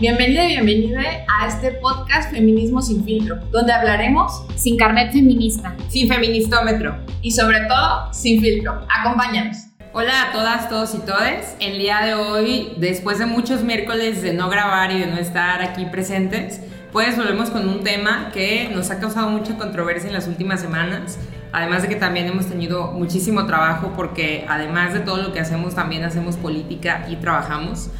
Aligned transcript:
Bienvenida 0.00 0.46
y 0.46 0.52
bienvenida 0.52 1.02
a 1.28 1.46
este 1.46 1.72
podcast 1.72 2.30
Feminismo 2.30 2.80
sin 2.80 3.04
filtro, 3.04 3.36
donde 3.50 3.74
hablaremos 3.74 4.46
sin 4.56 4.78
carnet 4.78 5.12
feminista, 5.12 5.76
sin 5.90 6.08
feministómetro 6.08 6.96
y 7.20 7.32
sobre 7.32 7.60
todo 7.66 8.10
sin 8.10 8.40
filtro. 8.40 8.80
Acompáñanos. 8.88 9.58
Hola 9.92 10.22
a 10.22 10.32
todas, 10.32 10.70
todos 10.70 10.94
y 10.94 11.00
todes. 11.00 11.54
El 11.60 11.78
día 11.78 12.00
de 12.00 12.14
hoy, 12.14 12.72
después 12.78 13.18
de 13.18 13.26
muchos 13.26 13.62
miércoles 13.62 14.22
de 14.22 14.32
no 14.32 14.48
grabar 14.48 14.90
y 14.90 15.00
de 15.00 15.06
no 15.06 15.18
estar 15.18 15.60
aquí 15.60 15.84
presentes, 15.84 16.62
pues 16.92 17.18
volvemos 17.18 17.50
con 17.50 17.68
un 17.68 17.84
tema 17.84 18.30
que 18.32 18.70
nos 18.74 18.90
ha 18.90 19.00
causado 19.00 19.28
mucha 19.28 19.58
controversia 19.58 20.08
en 20.08 20.14
las 20.14 20.28
últimas 20.28 20.62
semanas. 20.62 21.18
Además 21.52 21.82
de 21.82 21.88
que 21.88 21.96
también 21.96 22.26
hemos 22.26 22.46
tenido 22.46 22.92
muchísimo 22.92 23.44
trabajo 23.44 23.92
porque 23.94 24.46
además 24.48 24.94
de 24.94 25.00
todo 25.00 25.18
lo 25.18 25.34
que 25.34 25.40
hacemos, 25.40 25.74
también 25.74 26.04
hacemos 26.04 26.38
política 26.38 27.06
y 27.06 27.16
trabajamos. 27.16 27.90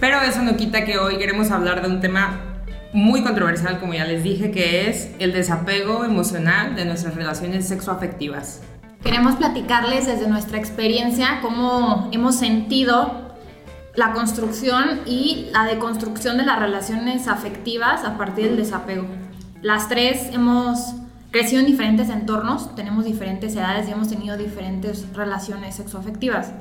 Pero 0.00 0.20
eso 0.20 0.42
no 0.42 0.56
quita 0.56 0.84
que 0.84 0.98
hoy 0.98 1.18
queremos 1.18 1.50
hablar 1.50 1.82
de 1.82 1.88
un 1.88 2.00
tema 2.00 2.40
muy 2.92 3.22
controversial, 3.22 3.80
como 3.80 3.94
ya 3.94 4.04
les 4.04 4.22
dije, 4.22 4.52
que 4.52 4.88
es 4.88 5.10
el 5.18 5.32
desapego 5.32 6.04
emocional 6.04 6.76
de 6.76 6.84
nuestras 6.84 7.16
relaciones 7.16 7.66
sexoafectivas. 7.66 8.60
Queremos 9.02 9.34
platicarles 9.36 10.06
desde 10.06 10.28
nuestra 10.28 10.58
experiencia 10.58 11.40
cómo 11.42 12.08
hemos 12.12 12.36
sentido 12.36 13.28
la 13.94 14.12
construcción 14.12 15.00
y 15.04 15.48
la 15.52 15.64
deconstrucción 15.64 16.36
de 16.36 16.44
las 16.44 16.60
relaciones 16.60 17.26
afectivas 17.26 18.04
a 18.04 18.16
partir 18.16 18.44
del 18.44 18.56
desapego. 18.56 19.04
Las 19.62 19.88
tres 19.88 20.28
hemos 20.32 20.94
crecido 21.32 21.60
en 21.60 21.66
diferentes 21.66 22.08
entornos, 22.08 22.74
tenemos 22.76 23.04
diferentes 23.04 23.56
edades 23.56 23.88
y 23.88 23.92
hemos 23.92 24.08
tenido 24.08 24.36
diferentes 24.36 25.12
relaciones 25.12 25.74
sexoafectivas. 25.74 26.52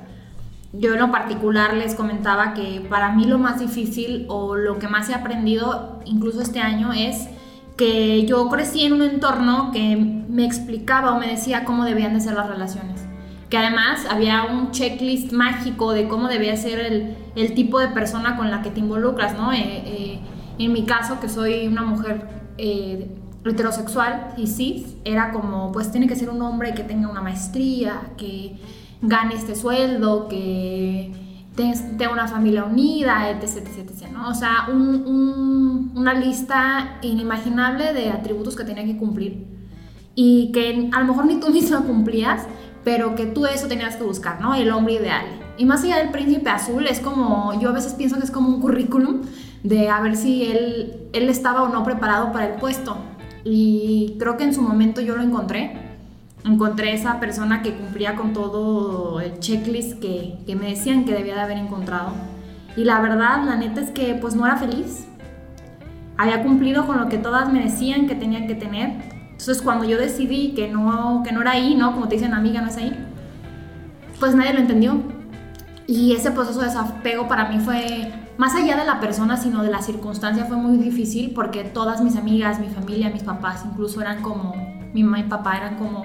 Yo 0.73 0.93
en 0.93 0.99
lo 0.99 1.11
particular 1.11 1.73
les 1.73 1.95
comentaba 1.95 2.53
que 2.53 2.85
para 2.89 3.13
mí 3.13 3.25
lo 3.25 3.39
más 3.39 3.59
difícil 3.59 4.25
o 4.27 4.55
lo 4.55 4.79
que 4.79 4.87
más 4.87 5.09
he 5.09 5.15
aprendido 5.15 6.01
incluso 6.05 6.41
este 6.41 6.59
año 6.59 6.91
es 6.93 7.29
que 7.77 8.25
yo 8.25 8.49
crecí 8.49 8.83
en 8.83 8.93
un 8.93 9.03
entorno 9.03 9.71
que 9.71 9.95
me 9.95 10.45
explicaba 10.45 11.13
o 11.13 11.19
me 11.19 11.27
decía 11.27 11.63
cómo 11.63 11.85
debían 11.85 12.13
de 12.13 12.19
ser 12.19 12.33
las 12.33 12.49
relaciones. 12.49 13.05
Que 13.49 13.57
además 13.57 14.05
había 14.09 14.43
un 14.45 14.71
checklist 14.71 15.31
mágico 15.31 15.93
de 15.93 16.07
cómo 16.07 16.27
debía 16.27 16.57
ser 16.57 16.79
el, 16.79 17.15
el 17.35 17.53
tipo 17.53 17.79
de 17.79 17.87
persona 17.87 18.35
con 18.35 18.51
la 18.51 18.61
que 18.61 18.71
te 18.71 18.79
involucras, 18.79 19.37
¿no? 19.37 19.53
Eh, 19.53 19.59
eh, 19.85 20.19
en 20.59 20.73
mi 20.73 20.83
caso, 20.83 21.19
que 21.19 21.29
soy 21.29 21.67
una 21.67 21.83
mujer 21.83 22.27
eh, 22.57 23.15
heterosexual 23.45 24.33
y 24.35 24.47
cis, 24.47 24.95
era 25.05 25.31
como, 25.31 25.71
pues 25.71 25.91
tiene 25.91 26.07
que 26.07 26.15
ser 26.15 26.29
un 26.29 26.41
hombre 26.41 26.73
que 26.73 26.83
tenga 26.83 27.07
una 27.07 27.21
maestría, 27.21 28.11
que 28.17 28.57
gane 29.01 29.35
este 29.35 29.55
sueldo, 29.55 30.27
que 30.27 31.11
tenga 31.55 32.11
una 32.11 32.27
familia 32.27 32.65
unida, 32.65 33.29
etc, 33.31 33.57
etc, 33.57 33.89
etc 33.89 34.11
¿no? 34.11 34.29
O 34.29 34.33
sea, 34.33 34.67
una 34.69 36.13
lista 36.13 36.99
inimaginable 37.01 37.93
de 37.93 38.11
atributos 38.11 38.55
que 38.55 38.63
tenía 38.63 38.85
que 38.85 38.97
cumplir 38.97 39.45
y 40.15 40.51
que 40.51 40.89
a 40.93 40.99
lo 40.99 41.05
mejor 41.05 41.25
ni 41.25 41.39
tú 41.39 41.49
mismo 41.51 41.83
cumplías, 41.83 42.45
pero 42.83 43.15
que 43.15 43.25
tú 43.25 43.45
eso 43.45 43.67
tenías 43.67 43.95
que 43.97 44.03
buscar, 44.03 44.39
¿no? 44.39 44.55
El 44.55 44.71
hombre 44.71 44.93
ideal. 44.93 45.25
Y 45.57 45.65
más 45.65 45.83
allá 45.83 45.97
del 45.97 46.11
príncipe 46.11 46.49
azul, 46.49 46.85
es 46.87 46.99
como, 46.99 47.59
yo 47.59 47.69
a 47.69 47.71
veces 47.73 47.93
pienso 47.93 48.17
que 48.17 48.23
es 48.23 48.31
como 48.31 48.49
un 48.49 48.61
currículum 48.61 49.21
de 49.63 49.89
a 49.89 49.99
ver 50.01 50.15
si 50.15 50.43
él, 50.43 51.09
él 51.13 51.29
estaba 51.29 51.63
o 51.63 51.69
no 51.69 51.83
preparado 51.83 52.31
para 52.31 52.53
el 52.53 52.59
puesto. 52.59 52.97
Y 53.43 54.15
creo 54.19 54.37
que 54.37 54.43
en 54.43 54.53
su 54.53 54.61
momento 54.61 55.01
yo 55.01 55.15
lo 55.15 55.23
encontré 55.23 55.86
encontré 56.47 56.93
esa 56.93 57.19
persona 57.19 57.61
que 57.61 57.73
cumplía 57.73 58.15
con 58.15 58.33
todo 58.33 59.19
el 59.19 59.39
checklist 59.39 59.99
que, 59.99 60.37
que, 60.45 60.55
me 60.55 60.69
decían 60.69 61.05
que 61.05 61.13
debía 61.13 61.35
de 61.35 61.41
haber 61.41 61.57
encontrado. 61.57 62.11
Y 62.75 62.83
la 62.83 62.99
verdad, 63.01 63.43
la 63.45 63.55
neta 63.55 63.81
es 63.81 63.91
que 63.91 64.15
pues 64.15 64.35
no 64.35 64.45
era 64.45 64.57
feliz. 64.57 65.07
Había 66.17 66.43
cumplido 66.43 66.87
con 66.87 66.99
lo 66.99 67.09
que 67.09 67.17
todas 67.17 67.51
me 67.51 67.63
decían 67.63 68.07
que 68.07 68.15
tenía 68.15 68.47
que 68.47 68.55
tener. 68.55 69.17
Entonces 69.31 69.61
cuando 69.61 69.85
yo 69.85 69.97
decidí 69.97 70.53
que 70.53 70.67
no, 70.67 71.21
que 71.23 71.31
no 71.31 71.41
era 71.41 71.51
ahí, 71.51 71.75
¿no? 71.75 71.93
Como 71.93 72.07
te 72.07 72.15
dicen, 72.15 72.33
amiga, 72.33 72.61
no 72.61 72.69
es 72.69 72.77
ahí. 72.77 72.91
Pues 74.19 74.33
nadie 74.33 74.53
lo 74.53 74.59
entendió. 74.59 75.01
Y 75.85 76.13
ese 76.13 76.31
proceso 76.31 76.59
de 76.59 76.65
desapego 76.65 77.27
para 77.27 77.49
mí 77.49 77.59
fue, 77.59 78.11
más 78.37 78.55
allá 78.55 78.75
de 78.75 78.85
la 78.85 78.99
persona, 78.99 79.37
sino 79.37 79.63
de 79.63 79.69
la 79.69 79.81
circunstancia, 79.81 80.45
fue 80.45 80.57
muy 80.57 80.77
difícil 80.77 81.31
porque 81.33 81.63
todas 81.63 82.01
mis 82.01 82.17
amigas, 82.17 82.59
mi 82.59 82.67
familia, 82.67 83.09
mis 83.09 83.23
papás, 83.23 83.63
incluso 83.65 84.01
eran 84.01 84.21
como, 84.21 84.53
mi 84.93 85.03
mamá 85.03 85.19
y 85.19 85.23
papá 85.23 85.57
eran 85.57 85.75
como, 85.75 86.03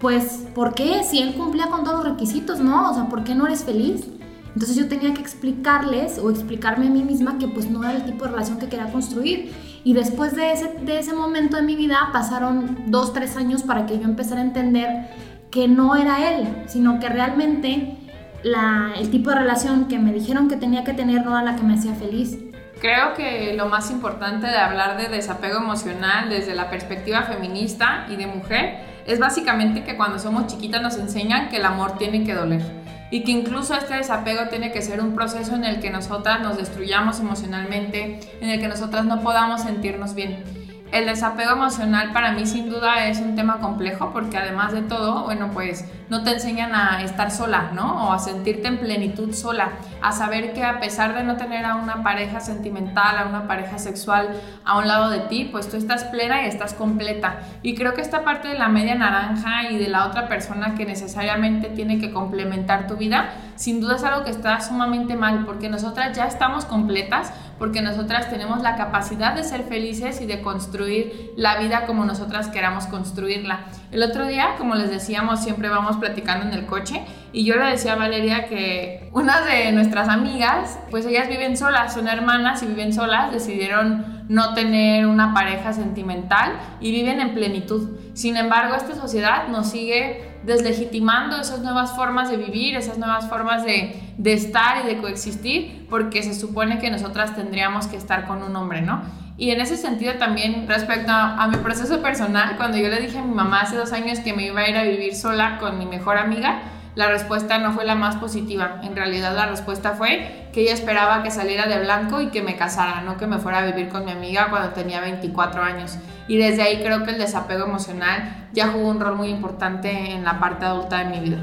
pues, 0.00 0.46
¿por 0.54 0.74
qué? 0.74 1.04
Si 1.04 1.20
él 1.20 1.34
cumplía 1.34 1.66
con 1.66 1.84
todos 1.84 2.02
los 2.02 2.12
requisitos, 2.14 2.58
¿no? 2.58 2.90
O 2.90 2.94
sea, 2.94 3.04
¿por 3.04 3.22
qué 3.22 3.34
no 3.34 3.46
eres 3.46 3.64
feliz? 3.64 4.06
Entonces 4.54 4.74
yo 4.74 4.88
tenía 4.88 5.14
que 5.14 5.20
explicarles 5.20 6.18
o 6.18 6.30
explicarme 6.30 6.86
a 6.86 6.90
mí 6.90 7.04
misma 7.04 7.38
que 7.38 7.46
pues 7.46 7.70
no 7.70 7.84
era 7.84 7.98
el 7.98 8.04
tipo 8.04 8.24
de 8.24 8.32
relación 8.32 8.58
que 8.58 8.68
quería 8.68 8.90
construir. 8.90 9.52
Y 9.84 9.92
después 9.92 10.34
de 10.34 10.52
ese, 10.52 10.68
de 10.82 10.98
ese 10.98 11.12
momento 11.12 11.56
de 11.56 11.62
mi 11.62 11.76
vida 11.76 12.08
pasaron 12.12 12.84
dos, 12.86 13.12
tres 13.12 13.36
años 13.36 13.62
para 13.62 13.86
que 13.86 13.98
yo 13.98 14.04
empezara 14.04 14.40
a 14.40 14.44
entender 14.44 15.08
que 15.50 15.68
no 15.68 15.94
era 15.94 16.30
él, 16.30 16.64
sino 16.66 16.98
que 16.98 17.08
realmente 17.08 17.96
la, 18.42 18.92
el 18.98 19.10
tipo 19.10 19.30
de 19.30 19.36
relación 19.36 19.86
que 19.86 19.98
me 19.98 20.12
dijeron 20.12 20.48
que 20.48 20.56
tenía 20.56 20.82
que 20.82 20.94
tener 20.94 21.24
no 21.24 21.30
era 21.30 21.42
la 21.42 21.56
que 21.56 21.62
me 21.62 21.74
hacía 21.74 21.94
feliz. 21.94 22.38
Creo 22.80 23.12
que 23.14 23.54
lo 23.54 23.66
más 23.66 23.90
importante 23.90 24.46
de 24.46 24.56
hablar 24.56 24.96
de 24.96 25.08
desapego 25.08 25.58
emocional 25.58 26.30
desde 26.30 26.54
la 26.54 26.70
perspectiva 26.70 27.22
feminista 27.22 28.06
y 28.08 28.16
de 28.16 28.26
mujer 28.26 28.89
es 29.06 29.18
básicamente 29.18 29.84
que 29.84 29.96
cuando 29.96 30.18
somos 30.18 30.46
chiquitas 30.46 30.82
nos 30.82 30.96
enseñan 30.96 31.48
que 31.48 31.56
el 31.56 31.64
amor 31.64 31.98
tiene 31.98 32.24
que 32.24 32.34
doler 32.34 32.62
y 33.10 33.24
que 33.24 33.32
incluso 33.32 33.74
este 33.74 33.94
desapego 33.94 34.48
tiene 34.48 34.70
que 34.72 34.82
ser 34.82 35.00
un 35.00 35.14
proceso 35.14 35.54
en 35.54 35.64
el 35.64 35.80
que 35.80 35.90
nosotras 35.90 36.40
nos 36.40 36.56
destruyamos 36.56 37.18
emocionalmente, 37.20 38.20
en 38.40 38.50
el 38.50 38.60
que 38.60 38.68
nosotras 38.68 39.04
no 39.04 39.20
podamos 39.20 39.62
sentirnos 39.62 40.14
bien. 40.14 40.44
El 40.92 41.06
desapego 41.06 41.52
emocional 41.52 42.12
para 42.12 42.32
mí 42.32 42.46
sin 42.46 42.68
duda 42.68 43.06
es 43.08 43.18
un 43.20 43.36
tema 43.36 43.58
complejo 43.58 44.10
porque 44.12 44.38
además 44.38 44.72
de 44.72 44.82
todo, 44.82 45.24
bueno, 45.24 45.50
pues 45.52 45.84
no 46.10 46.24
te 46.24 46.32
enseñan 46.32 46.74
a 46.74 47.02
estar 47.02 47.30
sola, 47.30 47.70
¿no? 47.72 48.08
O 48.08 48.12
a 48.12 48.18
sentirte 48.18 48.66
en 48.66 48.78
plenitud 48.78 49.32
sola, 49.32 49.70
a 50.02 50.10
saber 50.12 50.52
que 50.52 50.64
a 50.64 50.80
pesar 50.80 51.14
de 51.14 51.22
no 51.22 51.36
tener 51.36 51.64
a 51.64 51.76
una 51.76 52.02
pareja 52.02 52.40
sentimental, 52.40 53.16
a 53.16 53.26
una 53.26 53.46
pareja 53.46 53.78
sexual 53.78 54.28
a 54.64 54.78
un 54.78 54.88
lado 54.88 55.08
de 55.10 55.20
ti, 55.20 55.48
pues 55.50 55.68
tú 55.68 55.76
estás 55.76 56.04
plena 56.04 56.42
y 56.42 56.46
estás 56.46 56.74
completa. 56.74 57.38
Y 57.62 57.76
creo 57.76 57.94
que 57.94 58.00
esta 58.00 58.24
parte 58.24 58.48
de 58.48 58.58
la 58.58 58.68
media 58.68 58.96
naranja 58.96 59.70
y 59.70 59.78
de 59.78 59.88
la 59.88 60.06
otra 60.06 60.28
persona 60.28 60.74
que 60.74 60.84
necesariamente 60.84 61.68
tiene 61.68 62.00
que 62.00 62.12
complementar 62.12 62.88
tu 62.88 62.96
vida, 62.96 63.30
sin 63.54 63.80
duda 63.80 63.96
es 63.96 64.04
algo 64.04 64.24
que 64.24 64.30
está 64.30 64.60
sumamente 64.60 65.14
mal 65.14 65.44
porque 65.46 65.68
nosotras 65.68 66.16
ya 66.16 66.26
estamos 66.26 66.64
completas, 66.64 67.32
porque 67.58 67.82
nosotras 67.82 68.30
tenemos 68.30 68.62
la 68.62 68.74
capacidad 68.74 69.34
de 69.34 69.44
ser 69.44 69.62
felices 69.62 70.20
y 70.20 70.26
de 70.26 70.40
construir 70.42 71.32
la 71.36 71.58
vida 71.58 71.86
como 71.86 72.04
nosotras 72.04 72.48
queramos 72.48 72.86
construirla. 72.86 73.66
El 73.92 74.04
otro 74.04 74.26
día, 74.26 74.54
como 74.56 74.76
les 74.76 74.88
decíamos, 74.88 75.42
siempre 75.42 75.68
vamos 75.68 75.96
platicando 75.96 76.46
en 76.46 76.54
el 76.54 76.66
coche 76.66 77.02
y 77.32 77.44
yo 77.44 77.56
le 77.56 77.66
decía 77.66 77.94
a 77.94 77.96
Valeria 77.96 78.46
que 78.46 79.10
una 79.12 79.40
de 79.40 79.72
nuestras 79.72 80.08
amigas, 80.08 80.78
pues 80.90 81.06
ellas 81.06 81.28
viven 81.28 81.56
solas, 81.56 81.92
son 81.94 82.06
hermanas 82.06 82.62
y 82.62 82.66
viven 82.66 82.92
solas, 82.92 83.32
decidieron 83.32 84.24
no 84.28 84.54
tener 84.54 85.08
una 85.08 85.34
pareja 85.34 85.72
sentimental 85.72 86.52
y 86.80 86.92
viven 86.92 87.20
en 87.20 87.34
plenitud. 87.34 87.90
Sin 88.14 88.36
embargo, 88.36 88.76
esta 88.76 88.94
sociedad 88.94 89.48
nos 89.48 89.70
sigue 89.70 90.36
deslegitimando 90.44 91.40
esas 91.40 91.58
nuevas 91.60 91.92
formas 91.96 92.30
de 92.30 92.36
vivir, 92.36 92.76
esas 92.76 92.96
nuevas 92.96 93.28
formas 93.28 93.64
de, 93.64 94.00
de, 94.16 94.32
estar 94.32 94.84
y 94.84 94.86
de 94.86 94.98
coexistir, 94.98 95.86
porque 95.90 96.22
se 96.22 96.34
supone 96.34 96.78
que 96.78 96.90
nosotras 96.90 97.34
tendríamos 97.34 97.88
que 97.88 97.96
estar 97.96 98.28
con 98.28 98.42
un 98.44 98.54
hombre, 98.54 98.82
¿no? 98.82 99.02
Y 99.40 99.52
en 99.52 99.60
ese 99.62 99.78
sentido 99.78 100.12
también 100.16 100.68
respecto 100.68 101.10
a, 101.12 101.42
a, 101.42 101.48
mi 101.48 101.56
proceso 101.56 102.02
personal, 102.02 102.58
cuando 102.58 102.76
yo 102.76 102.88
le 102.88 103.00
dije 103.00 103.16
a 103.16 103.22
mi 103.22 103.34
mamá 103.34 103.62
hace 103.62 103.74
dos 103.74 103.90
años 103.94 104.20
que 104.20 104.34
me 104.34 104.44
iba 104.44 104.60
a 104.60 104.68
ir 104.68 104.76
a 104.76 104.82
vivir 104.82 105.16
sola 105.16 105.56
con 105.58 105.78
mi 105.78 105.86
mejor 105.86 106.18
amiga, 106.18 106.60
la 106.94 107.08
respuesta 107.08 107.56
no 107.56 107.72
fue 107.72 107.86
la 107.86 107.94
más 107.94 108.16
positiva. 108.16 108.82
En 108.82 108.94
realidad 108.94 109.34
la 109.34 109.46
respuesta 109.46 109.92
fue 109.92 110.50
que 110.52 110.60
ella 110.60 110.74
esperaba 110.74 111.22
que 111.22 111.30
saliera 111.30 111.66
de 111.66 111.80
blanco 111.80 112.20
y 112.20 112.26
que 112.26 112.42
me 112.42 112.56
casara, 112.56 113.00
no 113.00 113.16
que 113.16 113.26
me 113.26 113.38
fuera 113.38 113.60
a 113.60 113.64
vivir 113.64 113.88
con 113.88 114.04
mi 114.04 114.10
amiga 114.10 114.48
cuando 114.50 114.74
tenía 114.74 115.00
24 115.00 115.62
años. 115.62 115.96
Y 116.28 116.36
desde 116.36 116.60
ahí 116.60 116.82
creo 116.82 117.04
que 117.04 117.12
el 117.12 117.18
desapego 117.18 117.64
emocional 117.64 118.46
ya 118.52 118.68
jugó 118.68 118.90
un 118.90 119.00
rol 119.00 119.16
muy 119.16 119.28
importante 119.28 120.10
en 120.10 120.22
la 120.22 120.38
parte 120.38 120.66
adulta 120.66 120.98
de 120.98 121.04
mi 121.06 121.20
vida. 121.20 121.38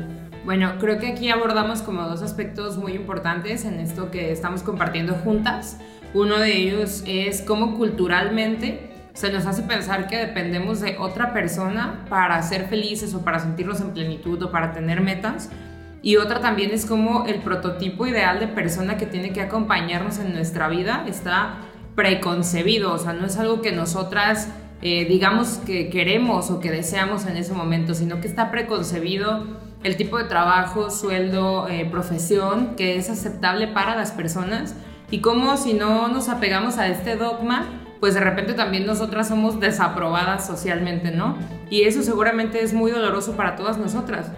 Bueno, 0.47 0.75
creo 0.79 0.97
que 0.97 1.07
aquí 1.07 1.29
abordamos 1.29 1.81
como 1.81 2.03
dos 2.03 2.21
aspectos 2.21 2.77
muy 2.77 2.93
importantes 2.93 3.65
en 3.65 3.81
esto 3.81 4.11
que 4.11 4.31
estamos 4.31 4.63
compartiendo 4.63 5.15
juntas. 5.15 5.77
Uno 6.13 6.37
de 6.39 6.55
ellos 6.55 7.03
es 7.05 7.41
cómo 7.41 7.75
culturalmente 7.75 8.91
se 9.13 9.31
nos 9.31 9.45
hace 9.45 9.63
pensar 9.63 10.07
que 10.07 10.17
dependemos 10.17 10.79
de 10.79 10.97
otra 10.99 11.33
persona 11.33 12.05
para 12.09 12.41
ser 12.43 12.67
felices 12.67 13.13
o 13.13 13.23
para 13.23 13.39
sentirnos 13.39 13.81
en 13.81 13.91
plenitud 13.91 14.41
o 14.43 14.51
para 14.51 14.73
tener 14.73 15.01
metas. 15.01 15.49
Y 16.01 16.17
otra 16.17 16.39
también 16.39 16.71
es 16.71 16.85
como 16.85 17.25
el 17.25 17.41
prototipo 17.41 18.05
ideal 18.05 18.39
de 18.39 18.47
persona 18.47 18.97
que 18.97 19.05
tiene 19.05 19.33
que 19.33 19.41
acompañarnos 19.41 20.19
en 20.19 20.33
nuestra 20.33 20.69
vida 20.69 21.03
está 21.07 21.57
preconcebido, 21.95 22.93
o 22.93 22.97
sea, 22.99 23.13
no 23.13 23.25
es 23.25 23.37
algo 23.37 23.61
que 23.63 23.71
nosotras 23.71 24.49
eh, 24.83 25.05
digamos 25.05 25.59
que 25.65 25.89
queremos 25.89 26.51
o 26.51 26.59
que 26.59 26.69
deseamos 26.69 27.25
en 27.25 27.35
ese 27.37 27.53
momento, 27.53 27.95
sino 27.95 28.21
que 28.21 28.27
está 28.27 28.51
preconcebido 28.51 29.43
el 29.83 29.97
tipo 29.97 30.19
de 30.19 30.25
trabajo, 30.25 30.91
sueldo, 30.91 31.67
eh, 31.67 31.87
profesión 31.89 32.75
que 32.75 32.97
es 32.97 33.09
aceptable 33.09 33.67
para 33.67 33.95
las 33.95 34.11
personas 34.11 34.75
Y 35.09 35.19
cómo 35.19 35.55
si 35.57 35.73
no 35.73 36.07
nos 36.09 36.29
apegamos 36.29 36.77
a 36.77 36.87
este 36.87 37.15
dogma, 37.15 37.65
pues 37.99 38.13
de 38.13 38.19
repente 38.19 38.53
también 38.53 38.85
nosotras 38.85 39.27
somos 39.27 39.59
desaprobadas 39.59 40.45
socialmente, 40.45 41.11
¿no? 41.11 41.37
Y 41.69 41.83
eso 41.83 42.03
seguramente 42.03 42.63
es 42.63 42.73
muy 42.73 42.91
doloroso 42.91 43.35
para 43.35 43.55
todas 43.55 43.77
nosotras. 43.77 44.31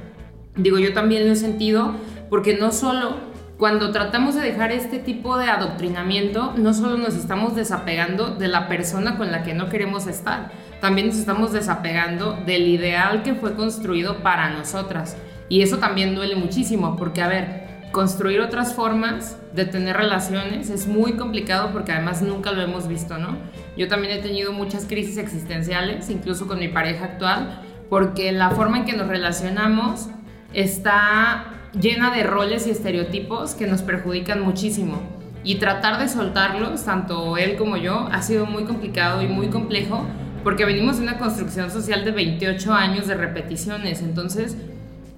Digo, 0.55 0.77
yo 0.79 0.93
también 0.93 1.25
lo 1.25 1.33
he 1.33 1.35
sentido 1.35 1.93
porque 2.29 2.57
no 2.57 2.71
solo 2.71 3.15
cuando 3.57 3.91
tratamos 3.91 4.35
de 4.35 4.41
dejar 4.41 4.71
este 4.71 4.99
tipo 4.99 5.37
de 5.37 5.49
adoctrinamiento, 5.49 6.53
no 6.55 6.73
solo 6.73 6.97
nos 6.97 7.15
estamos 7.15 7.55
desapegando 7.55 8.35
de 8.35 8.47
la 8.47 8.69
persona 8.69 9.17
con 9.17 9.33
la 9.33 9.43
que 9.43 9.53
no 9.53 9.67
queremos 9.67 10.07
estar, 10.07 10.51
también 10.79 11.07
nos 11.07 11.17
estamos 11.17 11.51
desapegando 11.51 12.37
del 12.45 12.69
ideal 12.69 13.21
que 13.21 13.33
fue 13.33 13.55
construido 13.55 14.19
para 14.23 14.51
nosotras. 14.51 15.17
Y 15.49 15.61
eso 15.61 15.77
también 15.77 16.15
duele 16.15 16.37
muchísimo, 16.37 16.95
porque 16.95 17.21
a 17.21 17.27
ver, 17.27 17.68
construir 17.91 18.41
otras 18.41 18.73
formas 18.73 19.37
de 19.53 19.65
tener 19.65 19.97
relaciones 19.97 20.69
es 20.69 20.87
muy 20.87 21.13
complicado 21.13 21.71
porque 21.71 21.91
además 21.91 22.21
nunca 22.21 22.51
lo 22.51 22.61
hemos 22.61 22.87
visto, 22.87 23.17
¿no? 23.17 23.37
Yo 23.77 23.87
también 23.87 24.17
he 24.17 24.21
tenido 24.21 24.53
muchas 24.53 24.85
crisis 24.85 25.17
existenciales, 25.17 26.09
incluso 26.09 26.47
con 26.47 26.59
mi 26.59 26.67
pareja 26.67 27.05
actual, 27.05 27.61
porque 27.89 28.31
la 28.31 28.51
forma 28.51 28.79
en 28.79 28.85
que 28.85 28.93
nos 28.93 29.07
relacionamos 29.07 30.09
está 30.53 31.45
llena 31.79 32.11
de 32.11 32.23
roles 32.23 32.67
y 32.67 32.71
estereotipos 32.71 33.55
que 33.55 33.67
nos 33.67 33.81
perjudican 33.81 34.41
muchísimo. 34.41 35.01
Y 35.43 35.55
tratar 35.55 35.99
de 35.99 36.09
soltarlos, 36.09 36.83
tanto 36.83 37.37
él 37.37 37.55
como 37.55 37.77
yo, 37.77 38.07
ha 38.11 38.21
sido 38.21 38.45
muy 38.45 38.65
complicado 38.65 39.21
y 39.21 39.27
muy 39.27 39.47
complejo 39.47 40.05
porque 40.43 40.65
venimos 40.65 40.97
de 40.97 41.03
una 41.03 41.17
construcción 41.17 41.71
social 41.71 42.05
de 42.05 42.11
28 42.11 42.73
años 42.73 43.07
de 43.07 43.15
repeticiones. 43.15 44.01
Entonces, 44.01 44.55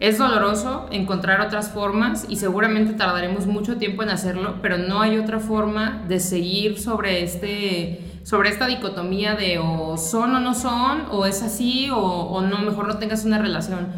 es 0.01 0.17
doloroso 0.17 0.87
encontrar 0.89 1.41
otras 1.41 1.69
formas 1.69 2.25
y 2.27 2.37
seguramente 2.37 2.93
tardaremos 2.93 3.45
mucho 3.45 3.77
tiempo 3.77 4.01
en 4.01 4.09
hacerlo, 4.09 4.55
pero 4.59 4.79
no 4.79 4.99
hay 4.99 5.19
otra 5.19 5.39
forma 5.39 6.01
de 6.07 6.19
seguir 6.19 6.79
sobre, 6.79 7.21
este, 7.21 8.19
sobre 8.23 8.49
esta 8.49 8.65
dicotomía 8.65 9.35
de 9.35 9.59
o 9.59 9.97
son 9.97 10.33
o 10.33 10.39
no 10.39 10.55
son, 10.55 11.03
o 11.11 11.27
es 11.27 11.43
así, 11.43 11.89
o, 11.93 12.41
no, 12.41 12.57
mejor 12.63 12.87
no 12.87 12.97
tengas 12.97 13.25
una 13.25 13.37
relación. 13.37 13.89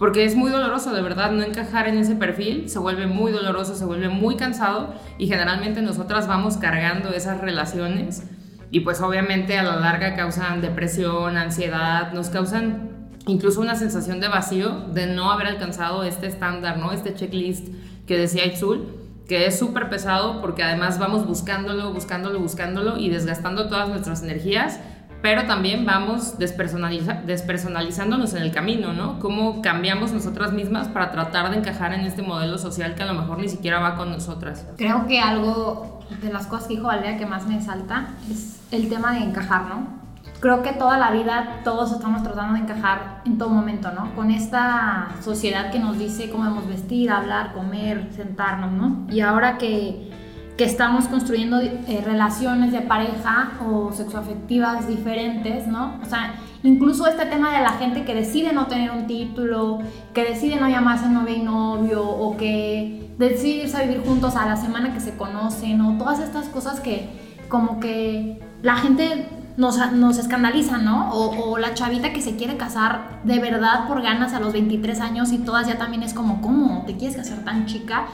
Porque 0.00 0.24
es 0.24 0.34
muy 0.34 0.50
doloroso, 0.50 0.92
de 0.92 1.00
verdad, 1.00 1.30
no 1.30 1.44
encajar 1.44 1.86
en 1.86 1.96
ese 1.96 2.16
perfil, 2.16 2.68
se 2.68 2.80
vuelve 2.80 3.06
muy 3.06 3.30
doloroso, 3.30 3.76
se 3.76 3.84
vuelve 3.84 4.08
muy 4.08 4.34
cansado 4.34 4.92
y 5.16 5.28
generalmente 5.28 5.80
nosotras 5.80 6.26
vamos 6.26 6.56
cargando 6.56 7.10
esas 7.10 7.40
relaciones 7.40 8.24
y 8.72 8.80
pues 8.80 9.00
obviamente 9.00 9.56
a 9.58 9.62
la 9.62 9.76
larga 9.76 10.16
causan 10.16 10.60
depresión, 10.60 11.36
ansiedad, 11.36 12.12
nos 12.14 12.30
causan 12.30 12.91
incluso 13.26 13.60
una 13.60 13.74
sensación 13.74 14.20
de 14.20 14.28
vacío 14.28 14.70
de 14.92 15.06
no 15.06 15.30
haber 15.30 15.46
alcanzado 15.46 16.04
este 16.04 16.26
estándar, 16.26 16.78
¿no? 16.78 16.92
Este 16.92 17.14
checklist 17.14 17.68
que 18.06 18.16
decía 18.16 18.46
Itzul, 18.46 18.88
que 19.28 19.46
es 19.46 19.58
súper 19.58 19.88
pesado 19.88 20.40
porque 20.40 20.62
además 20.62 20.98
vamos 20.98 21.26
buscándolo, 21.26 21.92
buscándolo, 21.92 22.40
buscándolo 22.40 22.98
y 22.98 23.08
desgastando 23.08 23.68
todas 23.68 23.88
nuestras 23.88 24.22
energías, 24.22 24.80
pero 25.22 25.46
también 25.46 25.86
vamos 25.86 26.36
despersonalizándonos 26.36 28.34
en 28.34 28.42
el 28.42 28.50
camino, 28.50 28.92
¿no? 28.92 29.20
Cómo 29.20 29.62
cambiamos 29.62 30.10
nosotras 30.10 30.52
mismas 30.52 30.88
para 30.88 31.12
tratar 31.12 31.50
de 31.50 31.58
encajar 31.58 31.94
en 31.94 32.00
este 32.00 32.22
modelo 32.22 32.58
social 32.58 32.96
que 32.96 33.04
a 33.04 33.06
lo 33.06 33.14
mejor 33.14 33.38
ni 33.38 33.48
siquiera 33.48 33.78
va 33.78 33.94
con 33.94 34.10
nosotras. 34.10 34.66
Creo 34.76 35.06
que 35.06 35.20
algo 35.20 36.00
de 36.20 36.32
las 36.32 36.48
cosas 36.48 36.66
que 36.66 36.74
dijo 36.74 36.88
Valeria 36.88 37.16
que 37.18 37.26
más 37.26 37.46
me 37.46 37.62
salta 37.62 38.08
es 38.28 38.60
el 38.72 38.88
tema 38.88 39.12
de 39.12 39.20
encajar, 39.20 39.66
¿no? 39.66 40.01
Creo 40.42 40.60
que 40.60 40.72
toda 40.72 40.98
la 40.98 41.12
vida 41.12 41.60
todos 41.62 41.92
estamos 41.92 42.24
tratando 42.24 42.54
de 42.54 42.60
encajar 42.60 43.22
en 43.24 43.38
todo 43.38 43.48
momento, 43.48 43.92
¿no? 43.92 44.12
Con 44.16 44.32
esta 44.32 45.10
sociedad 45.22 45.70
que 45.70 45.78
nos 45.78 45.96
dice 45.98 46.30
cómo 46.30 46.42
debemos 46.42 46.66
vestir, 46.66 47.12
hablar, 47.12 47.54
comer, 47.54 48.08
sentarnos, 48.16 48.72
¿no? 48.72 49.06
Y 49.08 49.20
ahora 49.20 49.56
que, 49.56 50.10
que 50.58 50.64
estamos 50.64 51.06
construyendo 51.06 51.60
eh, 51.60 52.02
relaciones 52.04 52.72
de 52.72 52.80
pareja 52.80 53.52
o 53.64 53.92
sexoafectivas 53.92 54.88
diferentes, 54.88 55.68
¿no? 55.68 56.00
O 56.02 56.06
sea, 56.06 56.34
incluso 56.64 57.06
este 57.06 57.24
tema 57.26 57.56
de 57.56 57.62
la 57.62 57.74
gente 57.74 58.04
que 58.04 58.12
decide 58.12 58.52
no 58.52 58.66
tener 58.66 58.90
un 58.90 59.06
título, 59.06 59.78
que 60.12 60.24
decide 60.24 60.56
no 60.56 60.68
llamarse 60.68 61.08
novia 61.08 61.36
y 61.36 61.42
novio, 61.42 62.04
o 62.04 62.36
que 62.36 63.12
decide 63.16 63.62
irse 63.62 63.76
a 63.76 63.82
vivir 63.82 64.02
juntos 64.04 64.34
a 64.34 64.44
la 64.44 64.56
semana 64.56 64.92
que 64.92 64.98
se 64.98 65.16
conocen, 65.16 65.80
o 65.82 65.98
todas 65.98 66.18
estas 66.18 66.48
cosas 66.48 66.80
que 66.80 67.08
como 67.48 67.78
que 67.78 68.40
la 68.62 68.76
gente 68.76 69.28
nos, 69.56 69.92
nos 69.92 70.18
escandaliza, 70.18 70.78
¿no? 70.78 71.10
O, 71.12 71.58
la 71.58 71.74
chavita 71.74 72.12
que 72.12 72.22
se 72.22 72.36
quiere 72.36 72.56
casar 72.56 73.20
de 73.24 73.38
verdad 73.38 73.86
por 73.86 74.02
ganas 74.02 74.32
a 74.32 74.40
los 74.40 74.52
23 74.52 75.00
años 75.00 75.32
y 75.32 75.38
todas 75.38 75.66
ya 75.66 75.78
también 75.78 76.02
es 76.02 76.14
como, 76.14 76.40
¿cómo? 76.40 76.84
¿Te 76.86 76.96
quieres 76.96 77.16
casar 77.16 77.38
tan 77.44 77.66
chica? 77.66 78.06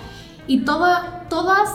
Y 0.47 0.61
todo, 0.61 0.89
todas 1.29 1.71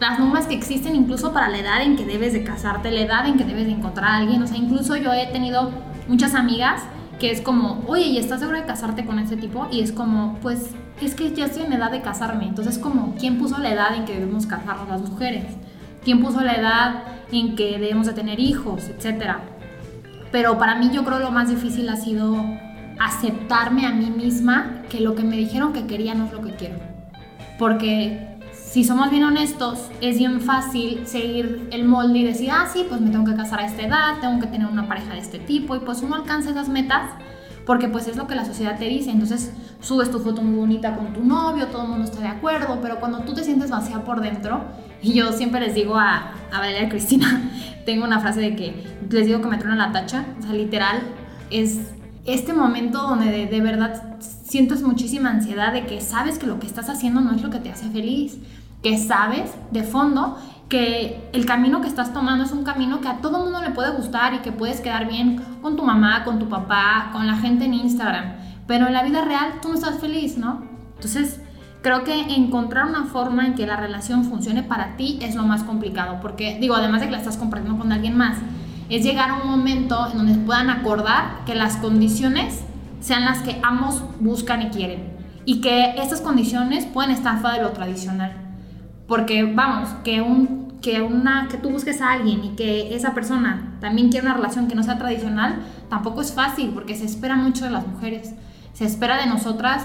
las 0.00 0.18
normas 0.18 0.46
que 0.46 0.54
existen 0.54 0.94
incluso 0.94 1.32
para 1.32 1.48
la 1.48 1.58
edad 1.58 1.82
en 1.82 1.96
que 1.96 2.04
debes 2.04 2.32
de 2.32 2.44
casarte, 2.44 2.90
la 2.90 3.00
edad 3.00 3.26
en 3.26 3.36
que 3.36 3.44
debes 3.44 3.66
de 3.66 3.72
encontrar 3.72 4.10
a 4.10 4.16
alguien. 4.16 4.42
O 4.42 4.46
sea, 4.46 4.56
incluso 4.56 4.96
yo 4.96 5.12
he 5.12 5.26
tenido 5.26 5.70
muchas 6.08 6.34
amigas 6.34 6.82
que 7.18 7.30
es 7.30 7.40
como, 7.40 7.82
oye, 7.88 8.06
¿y 8.06 8.18
estás 8.18 8.40
segura 8.40 8.60
de 8.60 8.66
casarte 8.66 9.04
con 9.04 9.18
ese 9.18 9.36
tipo? 9.36 9.66
Y 9.72 9.80
es 9.80 9.90
como, 9.92 10.38
pues, 10.40 10.70
es 11.00 11.14
que 11.14 11.34
ya 11.34 11.46
estoy 11.46 11.62
en 11.64 11.72
edad 11.72 11.90
de 11.90 12.00
casarme. 12.00 12.46
Entonces, 12.46 12.78
como, 12.78 13.14
¿quién 13.18 13.38
puso 13.38 13.58
la 13.58 13.72
edad 13.72 13.94
en 13.96 14.04
que 14.04 14.14
debemos 14.14 14.46
casarnos 14.46 14.88
las 14.88 15.00
mujeres? 15.00 15.44
¿Quién 16.04 16.20
puso 16.20 16.40
la 16.40 16.54
edad 16.54 17.02
en 17.32 17.56
que 17.56 17.78
debemos 17.78 18.06
de 18.06 18.12
tener 18.12 18.40
hijos, 18.40 18.88
etcétera? 18.88 19.40
Pero 20.30 20.58
para 20.58 20.76
mí 20.76 20.90
yo 20.92 21.04
creo 21.04 21.18
lo 21.18 21.30
más 21.30 21.48
difícil 21.48 21.88
ha 21.88 21.96
sido 21.96 22.36
aceptarme 22.98 23.86
a 23.86 23.92
mí 23.92 24.10
misma 24.10 24.82
que 24.88 25.00
lo 25.00 25.14
que 25.14 25.22
me 25.22 25.36
dijeron 25.36 25.72
que 25.72 25.86
quería 25.86 26.14
no 26.14 26.26
es 26.26 26.32
lo 26.32 26.42
que 26.42 26.54
quiero. 26.54 26.76
Porque 27.58 28.28
si 28.52 28.84
somos 28.84 29.10
bien 29.10 29.24
honestos, 29.24 29.90
es 30.00 30.18
bien 30.18 30.40
fácil 30.40 31.06
seguir 31.06 31.68
el 31.72 31.84
molde 31.84 32.18
y 32.18 32.24
decir, 32.24 32.50
ah, 32.52 32.66
sí, 32.70 32.84
pues 32.88 33.00
me 33.00 33.10
tengo 33.10 33.24
que 33.24 33.34
casar 33.34 33.60
a 33.60 33.66
esta 33.66 33.82
edad, 33.82 34.20
tengo 34.20 34.40
que 34.40 34.46
tener 34.46 34.66
una 34.66 34.86
pareja 34.86 35.14
de 35.14 35.20
este 35.20 35.38
tipo, 35.38 35.74
y 35.74 35.80
pues 35.80 36.02
uno 36.02 36.16
alcanza 36.16 36.50
esas 36.50 36.68
metas 36.68 37.10
porque 37.68 37.86
pues 37.86 38.08
es 38.08 38.16
lo 38.16 38.26
que 38.26 38.34
la 38.34 38.46
sociedad 38.46 38.78
te 38.78 38.86
dice. 38.86 39.10
Entonces 39.10 39.52
subes 39.82 40.10
tu 40.10 40.20
foto 40.20 40.40
muy 40.40 40.58
bonita 40.58 40.96
con 40.96 41.12
tu 41.12 41.22
novio, 41.22 41.66
todo 41.66 41.82
el 41.82 41.88
mundo 41.90 42.06
está 42.06 42.22
de 42.22 42.28
acuerdo, 42.28 42.78
pero 42.80 42.98
cuando 42.98 43.18
tú 43.20 43.34
te 43.34 43.44
sientes 43.44 43.68
vacía 43.68 44.04
por 44.04 44.22
dentro, 44.22 44.62
y 45.02 45.12
yo 45.12 45.32
siempre 45.32 45.60
les 45.60 45.74
digo 45.74 45.94
a, 45.94 46.32
a 46.50 46.60
Valeria 46.60 46.84
y 46.84 46.88
Cristina, 46.88 47.50
tengo 47.84 48.06
una 48.06 48.20
frase 48.20 48.40
de 48.40 48.56
que 48.56 48.86
les 49.10 49.26
digo 49.26 49.42
que 49.42 49.48
me 49.48 49.58
truena 49.58 49.76
la 49.76 49.92
tacha, 49.92 50.24
o 50.38 50.42
sea, 50.42 50.54
literal, 50.54 51.02
es 51.50 51.78
este 52.24 52.54
momento 52.54 53.02
donde 53.02 53.46
de, 53.46 53.60
verdad 53.60 54.18
sientes 54.18 54.80
muchísima 54.80 55.28
ansiedad 55.28 55.74
de 55.74 55.84
que 55.84 56.00
sabes 56.00 56.38
que 56.38 56.46
lo 56.46 56.58
que 56.58 56.66
estás 56.66 56.88
haciendo 56.88 57.20
no 57.20 57.34
es 57.34 57.42
lo 57.42 57.50
que 57.50 57.58
te 57.58 57.70
hace 57.70 57.90
feliz, 57.90 58.38
que 58.82 58.96
sabes 58.96 59.50
de 59.72 59.82
fondo 59.82 60.38
que 60.68 61.30
el 61.32 61.46
camino 61.46 61.80
que 61.80 61.88
estás 61.88 62.12
tomando 62.12 62.44
es 62.44 62.52
un 62.52 62.62
camino 62.62 63.00
que 63.00 63.08
a 63.08 63.18
todo 63.18 63.42
mundo 63.42 63.62
le 63.62 63.70
puede 63.70 63.90
gustar 63.90 64.34
y 64.34 64.38
que 64.38 64.52
puedes 64.52 64.80
quedar 64.80 65.08
bien 65.08 65.42
con 65.62 65.76
tu 65.76 65.82
mamá, 65.82 66.24
con 66.24 66.38
tu 66.38 66.48
papá, 66.48 67.08
con 67.12 67.26
la 67.26 67.36
gente 67.36 67.64
en 67.64 67.74
Instagram, 67.74 68.34
pero 68.66 68.86
en 68.86 68.92
la 68.92 69.02
vida 69.02 69.24
real 69.24 69.54
tú 69.62 69.68
no 69.68 69.74
estás 69.74 69.98
feliz, 69.98 70.36
¿no? 70.36 70.62
Entonces, 70.96 71.40
creo 71.82 72.04
que 72.04 72.20
encontrar 72.34 72.86
una 72.86 73.04
forma 73.04 73.46
en 73.46 73.54
que 73.54 73.66
la 73.66 73.76
relación 73.76 74.24
funcione 74.24 74.62
para 74.62 74.96
ti 74.96 75.18
es 75.22 75.34
lo 75.34 75.44
más 75.44 75.62
complicado, 75.62 76.18
porque 76.20 76.58
digo, 76.60 76.74
además 76.74 77.00
de 77.00 77.06
que 77.06 77.12
la 77.12 77.18
estás 77.18 77.38
compartiendo 77.38 77.78
con 77.78 77.90
alguien 77.92 78.16
más, 78.16 78.36
es 78.90 79.02
llegar 79.02 79.30
a 79.30 79.42
un 79.42 79.48
momento 79.48 80.08
en 80.10 80.18
donde 80.18 80.34
puedan 80.34 80.70
acordar 80.70 81.44
que 81.46 81.54
las 81.54 81.76
condiciones 81.76 82.62
sean 83.00 83.24
las 83.24 83.38
que 83.38 83.58
ambos 83.62 84.02
buscan 84.20 84.62
y 84.62 84.68
quieren 84.68 85.16
y 85.44 85.60
que 85.60 85.94
estas 85.96 86.20
condiciones 86.20 86.84
pueden 86.84 87.10
estar 87.10 87.40
fuera 87.40 87.56
de 87.56 87.62
lo 87.62 87.70
tradicional. 87.70 88.47
Porque 89.08 89.42
vamos, 89.42 89.88
que 90.04 90.20
un 90.22 90.68
que 90.80 91.02
una 91.02 91.48
que 91.50 91.56
tú 91.56 91.70
busques 91.70 92.00
a 92.00 92.12
alguien 92.12 92.44
y 92.44 92.48
que 92.50 92.94
esa 92.94 93.12
persona 93.12 93.76
también 93.80 94.10
quiera 94.10 94.26
una 94.26 94.36
relación 94.36 94.68
que 94.68 94.76
no 94.76 94.84
sea 94.84 94.96
tradicional, 94.96 95.56
tampoco 95.88 96.20
es 96.20 96.32
fácil 96.32 96.70
porque 96.70 96.94
se 96.94 97.04
espera 97.04 97.34
mucho 97.34 97.64
de 97.64 97.70
las 97.70 97.84
mujeres. 97.84 98.32
Se 98.74 98.84
espera 98.84 99.16
de 99.16 99.26
nosotras 99.26 99.84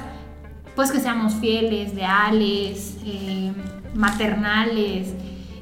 pues 0.76 0.92
que 0.92 1.00
seamos 1.00 1.34
fieles, 1.36 1.94
leales, 1.94 2.98
eh, 3.06 3.52
maternales, 3.94 5.14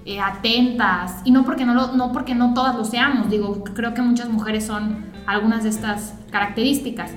eh, 0.05 0.19
atentas, 0.19 1.21
y 1.25 1.31
no 1.31 1.43
porque 1.43 1.65
no, 1.65 1.93
no 1.93 2.11
porque 2.11 2.33
no 2.33 2.53
todas 2.53 2.75
lo 2.75 2.85
seamos, 2.85 3.29
digo, 3.29 3.63
creo 3.63 3.93
que 3.93 4.01
muchas 4.01 4.29
mujeres 4.29 4.65
son 4.65 5.05
algunas 5.27 5.63
de 5.63 5.69
estas 5.69 6.15
características, 6.31 7.11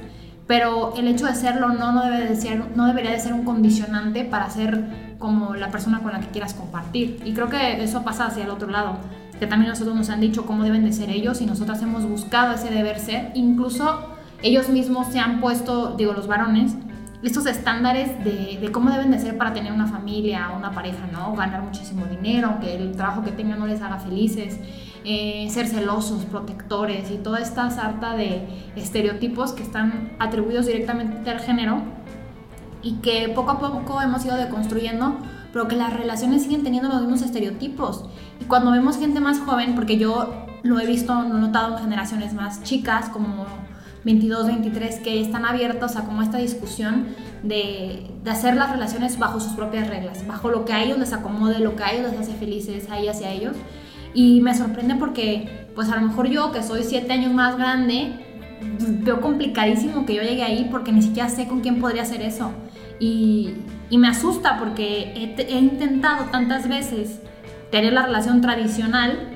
pero 0.46 0.92
el 0.96 1.08
hecho 1.08 1.26
de 1.26 1.34
serlo 1.34 1.68
no, 1.68 1.92
no, 1.92 2.04
debe 2.04 2.26
de 2.26 2.36
ser, 2.36 2.76
no 2.76 2.86
debería 2.86 3.12
de 3.12 3.20
ser 3.20 3.32
un 3.32 3.44
condicionante 3.44 4.24
para 4.24 4.50
ser 4.50 4.84
como 5.18 5.54
la 5.54 5.71
persona 5.71 6.00
con 6.00 6.12
la 6.12 6.21
que 6.21 6.28
quieras 6.28 6.54
compartir, 6.54 7.21
y 7.25 7.33
creo 7.33 7.49
que 7.49 7.83
eso 7.83 8.02
pasa 8.02 8.26
hacia 8.26 8.44
el 8.44 8.50
otro 8.50 8.71
lado, 8.71 8.99
que 9.38 9.47
también 9.47 9.71
nosotros 9.71 9.97
nos 9.97 10.11
han 10.11 10.21
dicho 10.21 10.47
cómo 10.47 10.64
deben 10.64 10.85
de 10.85 10.92
ser 10.92 11.11
ellos, 11.11 11.40
y 11.40 11.47
nosotras 11.47 11.83
hemos 11.83 12.04
buscado 12.09 12.54
ese 12.54 12.71
deber 12.71 12.99
ser, 12.99 13.33
incluso 13.35 14.09
ellos 14.42 14.68
mismos 14.68 15.09
se 15.09 15.21
han 15.21 15.40
puesto, 15.40 15.94
digo, 15.97 16.12
los 16.12 16.26
varones, 16.26 16.76
estos 17.23 17.47
estándares 17.47 18.23
de, 18.23 18.71
cómo 18.71 18.90
deben 18.90 19.11
de 19.11 19.18
ser 19.18 19.38
para 19.38 19.54
tener 19.54 19.73
una 19.73 19.87
familia, 19.87 20.50
una 20.56 20.73
pareja, 20.73 21.06
¿no? 21.11 21.35
Ganar 21.35 21.62
muchísimo 21.62 22.04
dinero, 22.04 22.49
aunque 22.49 22.75
el 22.75 22.92
trabajo 22.92 23.25
que 23.25 23.33
tengan 23.33 23.59
no 23.59 23.66
les 23.66 23.80
haga 23.80 23.99
felices, 23.99 24.61
eh, 25.04 25.47
ser 25.50 25.66
celosos, 25.66 26.26
protectores 26.26 27.11
y 27.11 27.16
toda 27.16 27.40
esta 27.40 27.71
sarta 27.71 28.14
de 28.14 28.47
estereotipos 28.76 29.52
que 29.52 29.62
están 29.62 30.12
atribuidos 30.18 30.66
directamente 30.66 31.30
al 31.30 31.40
género 31.40 31.83
y 32.85 32.95
que 32.97 33.31
poco 33.35 33.53
a 33.53 33.59
poco 33.59 34.00
hemos 34.00 34.25
ido 34.25 34.37
deconstruyendo 34.37 35.19
pero 35.55 35.69
que 35.69 35.76
las 35.76 35.95
relaciones 35.95 36.43
siguen 36.43 36.64
teniendo 36.64 36.88
los 36.88 37.03
mismos 37.03 37.23
estereotipos. 37.23 38.07
Y 38.41 38.45
cuando 38.47 38.73
vemos 38.73 38.99
gente 38.99 39.21
más 39.21 39.38
joven, 39.38 39.76
porque 39.76 39.97
yo 39.97 40.47
lo 40.64 40.81
he 40.81 40.87
visto, 40.87 41.14
lo 41.14 41.38
he 41.38 41.41
notado 41.41 41.76
en 41.76 41.85
generaciones 41.85 42.35
más 42.35 42.64
chicas, 42.64 43.09
como 43.09 43.47
22, 44.05 44.49
23, 44.49 44.99
que 44.99 45.21
están 45.21 45.45
abiertos 45.45 45.95
a 45.95 46.07
como 46.07 46.23
esta 46.23 46.38
discusión 46.38 47.07
de, 47.45 48.11
de, 48.25 48.31
hacer 48.33 48.57
las 48.57 48.73
relaciones 48.73 49.17
bajo 49.17 49.38
sus 49.38 49.53
propias 49.53 49.87
reglas, 49.87 50.26
bajo 50.26 50.50
lo 50.50 50.64
que 50.64 50.73
a 50.73 50.83
ellos 50.83 50.99
les 50.99 51.12
acomode, 51.12 51.61
lo 51.61 51.76
que 51.76 51.85
a 51.85 51.93
ellos 51.93 52.11
les 52.11 52.23
hace 52.23 52.35
felices, 52.35 52.91
a 52.91 52.99
ellas 52.99 53.21
y 53.21 53.25
a 53.25 53.31
ellos. 53.31 53.55
Y 54.12 54.41
me 54.41 54.57
sorprende 54.57 54.97
porque, 54.97 55.69
pues 55.76 55.88
a 55.88 55.95
lo 55.95 56.09
mejor 56.09 56.26
yo, 56.26 56.50
que 56.50 56.64
soy 56.64 56.83
7 56.83 57.12
años 57.12 57.33
más 57.33 57.57
grande, 57.57 58.12
veo 59.05 59.21
complicadísimo 59.21 60.05
que 60.05 60.17
yo 60.17 60.23
llegue 60.23 60.43
ahí 60.43 60.67
porque 60.69 60.91
ni 60.91 61.03
siquiera 61.03 61.29
sé 61.29 61.47
con 61.47 61.61
quién 61.61 61.81
podría 61.81 62.03
hacer 62.03 62.23
eso. 62.23 62.50
Y, 63.00 63.54
y 63.90 63.98
me 63.98 64.08
asusta 64.08 64.58
porque 64.58 65.12
he, 65.16 65.42
he, 65.42 65.58
intentado 65.58 66.26
tantas 66.26 66.68
veces 66.68 67.20
tener 67.70 67.92
la 67.92 68.02
relación 68.02 68.40
tradicional 68.40 69.30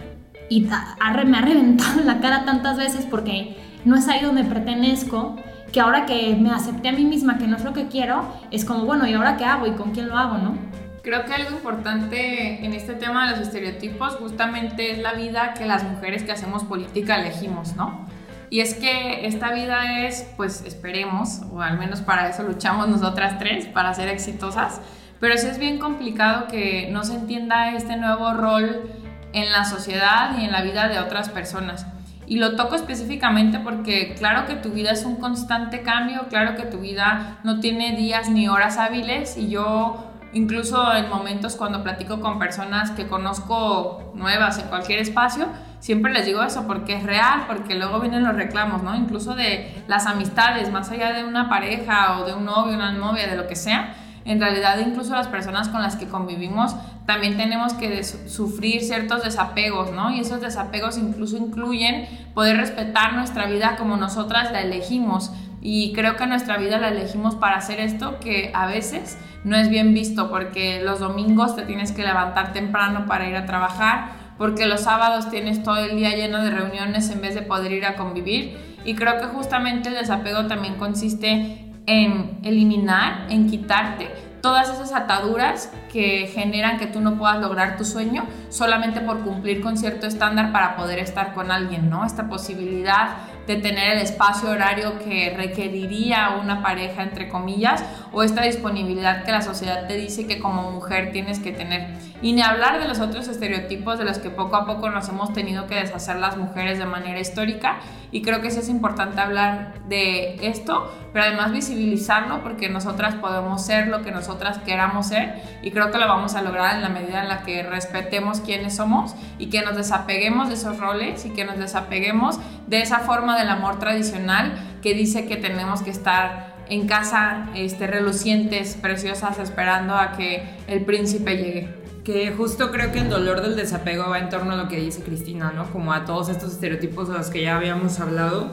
y 0.48 0.62
me 0.62 1.38
ha 1.38 1.40
reventado 1.42 2.00
la 2.04 2.20
cara 2.20 2.44
tantas 2.44 2.76
veces 2.76 3.06
porque 3.08 3.56
no 3.84 3.96
es 3.96 4.08
ahí 4.08 4.22
donde 4.22 4.44
pertenezco, 4.44 5.36
que 5.72 5.80
ahora 5.80 6.06
que 6.06 6.36
me 6.36 6.50
acepté 6.50 6.88
a 6.88 6.92
mí 6.92 7.04
misma 7.04 7.38
que 7.38 7.46
no 7.46 7.56
es 7.56 7.64
lo 7.64 7.72
que 7.72 7.88
quiero, 7.88 8.24
es 8.50 8.64
como, 8.64 8.84
bueno, 8.84 9.06
¿y 9.06 9.14
ahora 9.14 9.36
qué 9.36 9.44
hago 9.44 9.66
y 9.66 9.72
con 9.72 9.92
quién 9.92 10.08
lo 10.08 10.16
hago, 10.16 10.38
no? 10.38 10.56
Creo 11.02 11.24
que 11.24 11.34
algo 11.34 11.50
importante 11.50 12.64
en 12.64 12.72
este 12.72 12.94
tema 12.94 13.24
de 13.30 13.36
los 13.36 13.46
estereotipos 13.46 14.16
justamente 14.16 14.92
es 14.92 14.98
la 14.98 15.12
vida 15.12 15.54
que 15.54 15.66
las 15.66 15.84
mujeres 15.84 16.22
que 16.22 16.32
hacemos 16.32 16.64
política 16.64 17.16
elegimos, 17.20 17.76
¿no? 17.76 18.06
Y 18.50 18.60
es 18.60 18.74
que 18.74 19.26
esta 19.26 19.52
vida 19.52 20.06
es, 20.06 20.26
pues 20.36 20.64
esperemos, 20.64 21.42
o 21.52 21.60
al 21.60 21.78
menos 21.78 22.00
para 22.00 22.28
eso 22.28 22.42
luchamos 22.42 22.88
nosotras 22.88 23.38
tres, 23.38 23.66
para 23.66 23.92
ser 23.94 24.08
exitosas, 24.08 24.80
pero 25.20 25.36
sí 25.36 25.48
es 25.48 25.58
bien 25.58 25.78
complicado 25.78 26.46
que 26.48 26.88
no 26.90 27.04
se 27.04 27.14
entienda 27.14 27.72
este 27.72 27.96
nuevo 27.96 28.32
rol 28.32 28.90
en 29.32 29.52
la 29.52 29.64
sociedad 29.64 30.38
y 30.38 30.44
en 30.44 30.52
la 30.52 30.62
vida 30.62 30.88
de 30.88 30.98
otras 30.98 31.28
personas. 31.28 31.86
Y 32.26 32.36
lo 32.36 32.56
toco 32.56 32.74
específicamente 32.74 33.58
porque 33.58 34.14
claro 34.14 34.46
que 34.46 34.54
tu 34.54 34.70
vida 34.70 34.92
es 34.92 35.04
un 35.04 35.16
constante 35.16 35.82
cambio, 35.82 36.26
claro 36.28 36.56
que 36.56 36.64
tu 36.64 36.78
vida 36.78 37.38
no 37.42 37.60
tiene 37.60 37.96
días 37.96 38.28
ni 38.28 38.48
horas 38.48 38.76
hábiles 38.76 39.38
y 39.38 39.48
yo 39.48 40.07
incluso 40.32 40.94
en 40.94 41.08
momentos 41.08 41.56
cuando 41.56 41.82
platico 41.82 42.20
con 42.20 42.38
personas 42.38 42.90
que 42.90 43.06
conozco 43.06 44.12
nuevas 44.14 44.58
en 44.58 44.68
cualquier 44.68 45.00
espacio, 45.00 45.46
siempre 45.80 46.12
les 46.12 46.26
digo 46.26 46.42
eso 46.42 46.66
porque 46.66 46.94
es 46.94 47.02
real, 47.02 47.44
porque 47.46 47.74
luego 47.74 48.00
vienen 48.00 48.24
los 48.24 48.34
reclamos, 48.34 48.82
¿no? 48.82 48.94
Incluso 48.94 49.34
de 49.34 49.82
las 49.86 50.06
amistades, 50.06 50.70
más 50.70 50.90
allá 50.90 51.12
de 51.12 51.24
una 51.24 51.48
pareja 51.48 52.18
o 52.18 52.26
de 52.26 52.34
un 52.34 52.44
novio, 52.44 52.74
una 52.74 52.92
novia, 52.92 53.26
de 53.26 53.36
lo 53.36 53.46
que 53.46 53.56
sea. 53.56 53.94
En 54.28 54.40
realidad, 54.40 54.78
incluso 54.78 55.14
las 55.14 55.26
personas 55.26 55.70
con 55.70 55.80
las 55.80 55.96
que 55.96 56.06
convivimos 56.06 56.76
también 57.06 57.38
tenemos 57.38 57.72
que 57.72 58.04
sufrir 58.04 58.82
ciertos 58.82 59.24
desapegos, 59.24 59.90
¿no? 59.92 60.10
Y 60.10 60.20
esos 60.20 60.42
desapegos 60.42 60.98
incluso 60.98 61.38
incluyen 61.38 62.06
poder 62.34 62.58
respetar 62.58 63.14
nuestra 63.14 63.46
vida 63.46 63.76
como 63.78 63.96
nosotras 63.96 64.52
la 64.52 64.60
elegimos. 64.60 65.32
Y 65.62 65.94
creo 65.94 66.16
que 66.16 66.26
nuestra 66.26 66.58
vida 66.58 66.78
la 66.78 66.88
elegimos 66.88 67.36
para 67.36 67.56
hacer 67.56 67.80
esto 67.80 68.20
que 68.20 68.52
a 68.54 68.66
veces 68.66 69.16
no 69.44 69.56
es 69.56 69.70
bien 69.70 69.94
visto 69.94 70.28
porque 70.28 70.82
los 70.82 71.00
domingos 71.00 71.56
te 71.56 71.62
tienes 71.62 71.92
que 71.92 72.02
levantar 72.02 72.52
temprano 72.52 73.06
para 73.06 73.26
ir 73.26 73.36
a 73.36 73.46
trabajar, 73.46 74.10
porque 74.36 74.66
los 74.66 74.82
sábados 74.82 75.30
tienes 75.30 75.62
todo 75.62 75.78
el 75.78 75.96
día 75.96 76.14
lleno 76.14 76.42
de 76.42 76.50
reuniones 76.50 77.08
en 77.08 77.22
vez 77.22 77.34
de 77.34 77.40
poder 77.40 77.72
ir 77.72 77.86
a 77.86 77.96
convivir. 77.96 78.58
Y 78.84 78.94
creo 78.94 79.18
que 79.18 79.26
justamente 79.28 79.88
el 79.88 79.94
desapego 79.94 80.46
también 80.46 80.74
consiste 80.74 81.67
en 81.88 82.38
eliminar, 82.44 83.26
en 83.30 83.48
quitarte 83.48 84.08
todas 84.40 84.68
esas 84.68 84.92
ataduras 84.92 85.72
que 85.92 86.30
generan 86.32 86.78
que 86.78 86.86
tú 86.86 87.00
no 87.00 87.18
puedas 87.18 87.40
lograr 87.40 87.76
tu 87.76 87.84
sueño 87.84 88.26
solamente 88.50 89.00
por 89.00 89.20
cumplir 89.20 89.60
con 89.60 89.76
cierto 89.76 90.06
estándar 90.06 90.52
para 90.52 90.76
poder 90.76 91.00
estar 91.00 91.34
con 91.34 91.50
alguien, 91.50 91.90
¿no? 91.90 92.04
Esta 92.04 92.28
posibilidad 92.28 93.16
de 93.48 93.56
tener 93.56 93.96
el 93.96 94.02
espacio 94.02 94.50
horario 94.50 94.98
que 94.98 95.34
requeriría 95.34 96.36
una 96.40 96.62
pareja, 96.62 97.02
entre 97.02 97.28
comillas, 97.28 97.82
o 98.12 98.22
esta 98.22 98.42
disponibilidad 98.42 99.24
que 99.24 99.32
la 99.32 99.40
sociedad 99.40 99.88
te 99.88 99.94
dice 99.94 100.26
que 100.26 100.38
como 100.38 100.70
mujer 100.70 101.12
tienes 101.12 101.40
que 101.40 101.52
tener. 101.52 101.88
Y 102.20 102.32
ni 102.32 102.42
hablar 102.42 102.78
de 102.78 102.86
los 102.86 103.00
otros 103.00 103.26
estereotipos 103.26 103.98
de 103.98 104.04
los 104.04 104.18
que 104.18 104.28
poco 104.28 104.56
a 104.56 104.66
poco 104.66 104.90
nos 104.90 105.08
hemos 105.08 105.32
tenido 105.32 105.66
que 105.66 105.76
deshacer 105.76 106.16
las 106.16 106.36
mujeres 106.36 106.78
de 106.78 106.84
manera 106.84 107.18
histórica. 107.18 107.78
Y 108.10 108.22
creo 108.22 108.40
que 108.40 108.50
sí 108.50 108.60
es 108.60 108.68
importante 108.68 109.20
hablar 109.20 109.74
de 109.88 110.36
esto, 110.46 110.92
pero 111.12 111.26
además 111.26 111.52
visibilizarlo 111.52 112.42
porque 112.42 112.68
nosotras 112.68 113.14
podemos 113.16 113.64
ser 113.64 113.88
lo 113.88 114.02
que 114.02 114.10
nosotras 114.10 114.58
queramos 114.58 115.08
ser. 115.08 115.42
Y 115.62 115.70
creo 115.70 115.90
que 115.90 115.98
lo 115.98 116.08
vamos 116.08 116.34
a 116.34 116.42
lograr 116.42 116.76
en 116.76 116.82
la 116.82 116.88
medida 116.88 117.22
en 117.22 117.28
la 117.28 117.42
que 117.42 117.62
respetemos 117.62 118.40
quiénes 118.40 118.76
somos 118.76 119.14
y 119.38 119.50
que 119.50 119.62
nos 119.62 119.76
desapeguemos 119.76 120.48
de 120.48 120.54
esos 120.54 120.78
roles 120.78 121.26
y 121.26 121.30
que 121.30 121.44
nos 121.44 121.58
desapeguemos 121.58 122.38
de 122.66 122.82
esa 122.82 123.00
forma 123.00 123.38
del 123.38 123.48
amor 123.48 123.78
tradicional 123.78 124.52
que 124.82 124.94
dice 124.94 125.26
que 125.26 125.36
tenemos 125.36 125.82
que 125.82 125.90
estar 125.90 126.58
en 126.70 126.86
casa 126.86 127.48
este, 127.54 127.86
relucientes, 127.86 128.76
preciosas, 128.80 129.38
esperando 129.38 129.94
a 129.94 130.12
que 130.12 130.42
el 130.66 130.84
príncipe 130.84 131.36
llegue. 131.36 131.77
Que 132.08 132.32
justo 132.32 132.70
creo 132.70 132.90
que 132.90 133.00
el 133.00 133.10
dolor 133.10 133.42
del 133.42 133.54
desapego 133.54 134.08
va 134.08 134.18
en 134.18 134.30
torno 134.30 134.52
a 134.52 134.56
lo 134.56 134.66
que 134.66 134.80
dice 134.80 135.02
Cristina, 135.02 135.52
¿no? 135.54 135.70
Como 135.70 135.92
a 135.92 136.06
todos 136.06 136.30
estos 136.30 136.52
estereotipos 136.54 137.06
de 137.06 137.18
los 137.18 137.28
que 137.28 137.42
ya 137.42 137.58
habíamos 137.58 138.00
hablado. 138.00 138.52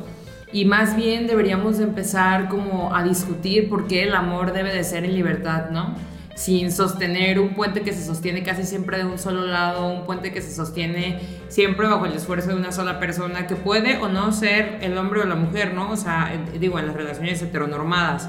Y 0.52 0.66
más 0.66 0.98
bien 0.98 1.26
deberíamos 1.26 1.80
empezar 1.80 2.50
como 2.50 2.94
a 2.94 3.02
discutir 3.02 3.70
por 3.70 3.88
qué 3.88 4.04
el 4.04 4.14
amor 4.14 4.52
debe 4.52 4.74
de 4.74 4.84
ser 4.84 5.06
en 5.06 5.14
libertad, 5.14 5.70
¿no? 5.70 5.96
sin 6.36 6.70
sostener 6.70 7.40
un 7.40 7.56
puente 7.56 7.82
que 7.82 7.94
se 7.94 8.04
sostiene 8.04 8.44
casi 8.44 8.64
siempre 8.64 8.98
de 8.98 9.06
un 9.06 9.18
solo 9.18 9.46
lado, 9.46 9.88
un 9.88 10.06
puente 10.06 10.34
que 10.34 10.42
se 10.42 10.54
sostiene 10.54 11.22
siempre 11.48 11.88
bajo 11.88 12.06
el 12.06 12.12
esfuerzo 12.12 12.50
de 12.50 12.56
una 12.56 12.74
sola 12.74 13.00
persona, 13.00 13.48
que 13.48 13.56
puede 13.56 14.00
o 14.00 14.10
no 14.10 14.34
ser 14.34 14.80
el 14.82 14.98
hombre 14.98 15.22
o 15.22 15.26
la 15.26 15.36
mujer, 15.36 15.74
¿no? 15.74 15.92
O 15.92 15.96
sea, 15.96 16.34
digo, 16.60 16.78
en 16.78 16.88
las 16.88 16.96
relaciones 16.98 17.42
heteronormadas. 17.42 18.28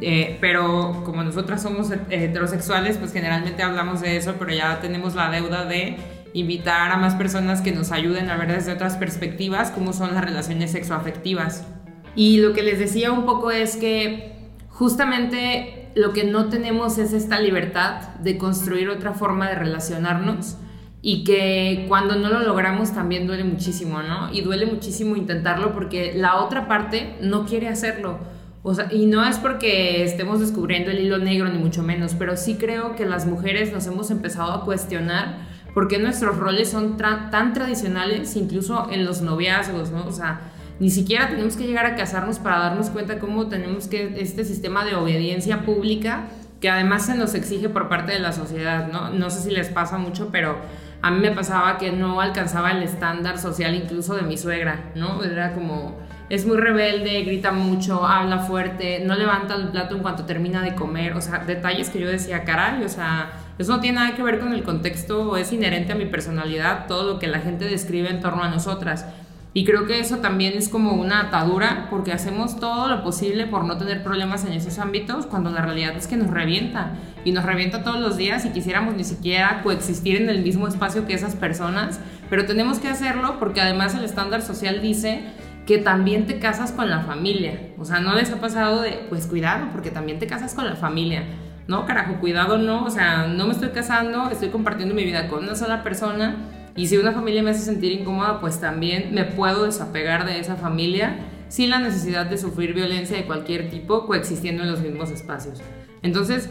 Eh, 0.00 0.38
pero 0.40 1.02
como 1.04 1.22
nosotras 1.22 1.62
somos 1.62 1.90
heterosexuales, 2.10 2.96
pues 2.96 3.12
generalmente 3.12 3.62
hablamos 3.62 4.00
de 4.00 4.16
eso, 4.16 4.36
pero 4.38 4.52
ya 4.52 4.80
tenemos 4.80 5.14
la 5.14 5.30
deuda 5.30 5.64
de 5.66 5.96
invitar 6.34 6.90
a 6.90 6.96
más 6.96 7.14
personas 7.14 7.60
que 7.60 7.72
nos 7.72 7.92
ayuden 7.92 8.30
a 8.30 8.36
ver 8.36 8.52
desde 8.52 8.72
otras 8.72 8.96
perspectivas 8.96 9.70
cómo 9.70 9.92
son 9.92 10.14
las 10.14 10.24
relaciones 10.24 10.72
sexoafectivas. 10.72 11.66
Y 12.14 12.38
lo 12.38 12.52
que 12.52 12.62
les 12.62 12.78
decía 12.78 13.12
un 13.12 13.24
poco 13.26 13.50
es 13.50 13.76
que 13.76 14.32
justamente 14.68 15.90
lo 15.94 16.12
que 16.12 16.24
no 16.24 16.46
tenemos 16.48 16.98
es 16.98 17.12
esta 17.12 17.38
libertad 17.40 18.14
de 18.16 18.38
construir 18.38 18.88
otra 18.88 19.12
forma 19.12 19.48
de 19.48 19.56
relacionarnos 19.56 20.56
y 21.02 21.24
que 21.24 21.84
cuando 21.88 22.16
no 22.16 22.28
lo 22.28 22.40
logramos 22.40 22.94
también 22.94 23.26
duele 23.26 23.44
muchísimo, 23.44 24.02
¿no? 24.02 24.32
Y 24.32 24.40
duele 24.40 24.66
muchísimo 24.66 25.16
intentarlo 25.16 25.72
porque 25.74 26.12
la 26.14 26.36
otra 26.36 26.68
parte 26.68 27.16
no 27.20 27.44
quiere 27.44 27.68
hacerlo. 27.68 28.18
O 28.64 28.74
sea, 28.74 28.88
y 28.92 29.06
no 29.06 29.24
es 29.24 29.38
porque 29.38 30.04
estemos 30.04 30.40
descubriendo 30.40 30.90
el 30.90 31.00
hilo 31.00 31.18
negro, 31.18 31.48
ni 31.48 31.58
mucho 31.58 31.82
menos, 31.82 32.14
pero 32.14 32.36
sí 32.36 32.56
creo 32.56 32.94
que 32.94 33.06
las 33.06 33.26
mujeres 33.26 33.72
nos 33.72 33.86
hemos 33.86 34.10
empezado 34.10 34.52
a 34.52 34.64
cuestionar 34.64 35.38
por 35.74 35.88
qué 35.88 35.98
nuestros 35.98 36.36
roles 36.36 36.70
son 36.70 36.96
tan 36.96 37.52
tradicionales, 37.54 38.36
incluso 38.36 38.88
en 38.90 39.04
los 39.04 39.20
noviazgos, 39.20 39.90
¿no? 39.90 40.06
O 40.06 40.12
sea, 40.12 40.40
ni 40.78 40.90
siquiera 40.90 41.28
tenemos 41.28 41.56
que 41.56 41.66
llegar 41.66 41.86
a 41.86 41.96
casarnos 41.96 42.38
para 42.38 42.58
darnos 42.58 42.90
cuenta 42.90 43.18
cómo 43.18 43.48
tenemos 43.48 43.88
que 43.88 44.20
este 44.20 44.44
sistema 44.44 44.84
de 44.84 44.94
obediencia 44.94 45.64
pública 45.64 46.24
que 46.60 46.70
además 46.70 47.06
se 47.06 47.16
nos 47.16 47.34
exige 47.34 47.68
por 47.68 47.88
parte 47.88 48.12
de 48.12 48.20
la 48.20 48.32
sociedad, 48.32 48.90
¿no? 48.92 49.10
No 49.10 49.30
sé 49.30 49.40
si 49.40 49.50
les 49.50 49.68
pasa 49.68 49.98
mucho, 49.98 50.28
pero 50.30 50.56
a 51.02 51.10
mí 51.10 51.18
me 51.18 51.32
pasaba 51.32 51.76
que 51.76 51.90
no 51.90 52.20
alcanzaba 52.20 52.70
el 52.70 52.84
estándar 52.84 53.38
social 53.38 53.74
incluso 53.74 54.14
de 54.14 54.22
mi 54.22 54.38
suegra, 54.38 54.92
¿no? 54.94 55.24
Era 55.24 55.54
como, 55.54 55.98
es 56.32 56.46
muy 56.46 56.56
rebelde, 56.56 57.24
grita 57.24 57.52
mucho, 57.52 58.06
habla 58.06 58.38
fuerte, 58.38 59.02
no 59.04 59.14
levanta 59.14 59.54
el 59.54 59.68
plato 59.68 59.96
en 59.96 60.00
cuanto 60.00 60.24
termina 60.24 60.62
de 60.62 60.74
comer, 60.74 61.12
o 61.12 61.20
sea, 61.20 61.40
detalles 61.40 61.90
que 61.90 62.00
yo 62.00 62.08
decía, 62.08 62.42
caray, 62.44 62.82
o 62.84 62.88
sea, 62.88 63.32
eso 63.58 63.70
no 63.70 63.80
tiene 63.80 63.98
nada 63.98 64.16
que 64.16 64.22
ver 64.22 64.40
con 64.40 64.54
el 64.54 64.62
contexto, 64.62 65.36
es 65.36 65.52
inherente 65.52 65.92
a 65.92 65.94
mi 65.94 66.06
personalidad, 66.06 66.86
todo 66.86 67.04
lo 67.04 67.18
que 67.18 67.26
la 67.26 67.40
gente 67.40 67.66
describe 67.66 68.08
en 68.08 68.20
torno 68.20 68.42
a 68.42 68.48
nosotras. 68.48 69.04
Y 69.52 69.66
creo 69.66 69.86
que 69.86 70.00
eso 70.00 70.20
también 70.20 70.54
es 70.56 70.70
como 70.70 70.94
una 70.94 71.20
atadura 71.20 71.88
porque 71.90 72.12
hacemos 72.12 72.58
todo 72.58 72.88
lo 72.88 73.02
posible 73.02 73.46
por 73.46 73.64
no 73.66 73.76
tener 73.76 74.02
problemas 74.02 74.46
en 74.46 74.54
esos 74.54 74.78
ámbitos 74.78 75.26
cuando 75.26 75.50
la 75.50 75.60
realidad 75.60 75.94
es 75.94 76.06
que 76.06 76.16
nos 76.16 76.30
revienta 76.30 76.92
y 77.26 77.32
nos 77.32 77.44
revienta 77.44 77.84
todos 77.84 78.00
los 78.00 78.16
días 78.16 78.46
y 78.46 78.52
quisiéramos 78.52 78.94
ni 78.94 79.04
siquiera 79.04 79.60
coexistir 79.62 80.16
en 80.16 80.30
el 80.30 80.40
mismo 80.40 80.66
espacio 80.66 81.06
que 81.06 81.12
esas 81.12 81.36
personas, 81.36 82.00
pero 82.30 82.46
tenemos 82.46 82.78
que 82.78 82.88
hacerlo 82.88 83.38
porque 83.38 83.60
además 83.60 83.94
el 83.94 84.04
estándar 84.04 84.40
social 84.40 84.80
dice 84.80 85.22
que 85.66 85.78
también 85.78 86.26
te 86.26 86.38
casas 86.38 86.72
con 86.72 86.90
la 86.90 87.00
familia. 87.00 87.72
O 87.78 87.84
sea, 87.84 88.00
no 88.00 88.14
les 88.14 88.30
ha 88.32 88.40
pasado 88.40 88.82
de, 88.82 89.06
pues 89.08 89.26
cuidado, 89.26 89.68
porque 89.72 89.90
también 89.90 90.18
te 90.18 90.26
casas 90.26 90.54
con 90.54 90.64
la 90.64 90.76
familia. 90.76 91.24
No, 91.68 91.86
carajo, 91.86 92.18
cuidado, 92.20 92.58
no. 92.58 92.84
O 92.84 92.90
sea, 92.90 93.28
no 93.28 93.46
me 93.46 93.52
estoy 93.52 93.70
casando, 93.70 94.30
estoy 94.30 94.48
compartiendo 94.48 94.94
mi 94.94 95.04
vida 95.04 95.28
con 95.28 95.44
una 95.44 95.54
sola 95.54 95.82
persona 95.82 96.36
y 96.74 96.86
si 96.86 96.96
una 96.96 97.12
familia 97.12 97.42
me 97.42 97.50
hace 97.50 97.60
sentir 97.60 97.92
incómoda, 97.92 98.40
pues 98.40 98.60
también 98.60 99.14
me 99.14 99.24
puedo 99.24 99.64
desapegar 99.64 100.24
de 100.24 100.40
esa 100.40 100.56
familia 100.56 101.18
sin 101.48 101.68
la 101.68 101.78
necesidad 101.78 102.26
de 102.26 102.38
sufrir 102.38 102.72
violencia 102.72 103.16
de 103.16 103.24
cualquier 103.24 103.68
tipo 103.68 104.06
coexistiendo 104.06 104.62
en 104.62 104.70
los 104.70 104.80
mismos 104.80 105.10
espacios. 105.10 105.60
Entonces, 106.02 106.48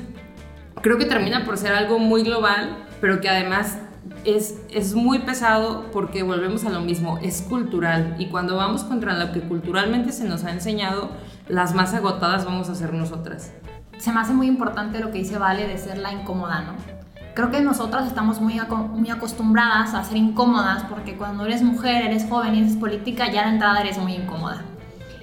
creo 0.82 1.00
que 1.00 1.06
termina 1.06 1.44
por 1.44 1.58
ser 1.58 1.74
algo 1.74 1.98
muy 1.98 2.22
global, 2.22 2.86
pero 3.02 3.20
que 3.20 3.30
además 3.30 3.80
es, 4.26 4.60
es 4.72 4.94
muy 4.94 5.20
pesado 5.20 5.90
porque 5.92 6.24
volvemos 6.24 6.66
a 6.66 6.70
lo 6.70 6.82
mismo, 6.82 7.18
es 7.22 7.42
cultural 7.42 8.16
y 8.20 8.28
cuando 8.28 8.56
vamos 8.56 8.84
contra 8.84 9.18
lo 9.18 9.32
que 9.32 9.42
culturalmente 9.42 10.12
se 10.12 10.28
nos 10.28 10.44
ha 10.44 10.52
enseñado, 10.52 11.10
las 11.48 11.74
más 11.74 11.94
agotadas 11.94 12.46
vamos 12.46 12.70
a 12.70 12.76
ser 12.76 12.94
nosotras. 12.94 13.52
Se 13.98 14.12
me 14.12 14.20
hace 14.20 14.34
muy 14.34 14.48
importante 14.48 15.00
lo 15.00 15.12
que 15.12 15.20
dice 15.20 15.38
Vale 15.38 15.68
de 15.68 15.78
ser 15.78 15.98
la 15.98 16.12
incómoda, 16.12 16.62
¿no? 16.62 17.02
Creo 17.34 17.50
que 17.50 17.62
nosotras 17.62 18.08
estamos 18.08 18.42
muy, 18.42 18.60
muy 18.94 19.10
acostumbradas 19.10 19.94
a 19.94 20.04
ser 20.04 20.18
incómodas 20.18 20.84
porque 20.84 21.16
cuando 21.16 21.46
eres 21.46 21.62
mujer, 21.62 22.04
eres 22.04 22.28
joven 22.28 22.56
y 22.56 22.60
eres 22.60 22.76
política, 22.76 23.32
ya 23.32 23.44
de 23.44 23.52
entrada 23.52 23.80
eres 23.80 23.98
muy 23.98 24.14
incómoda. 24.14 24.62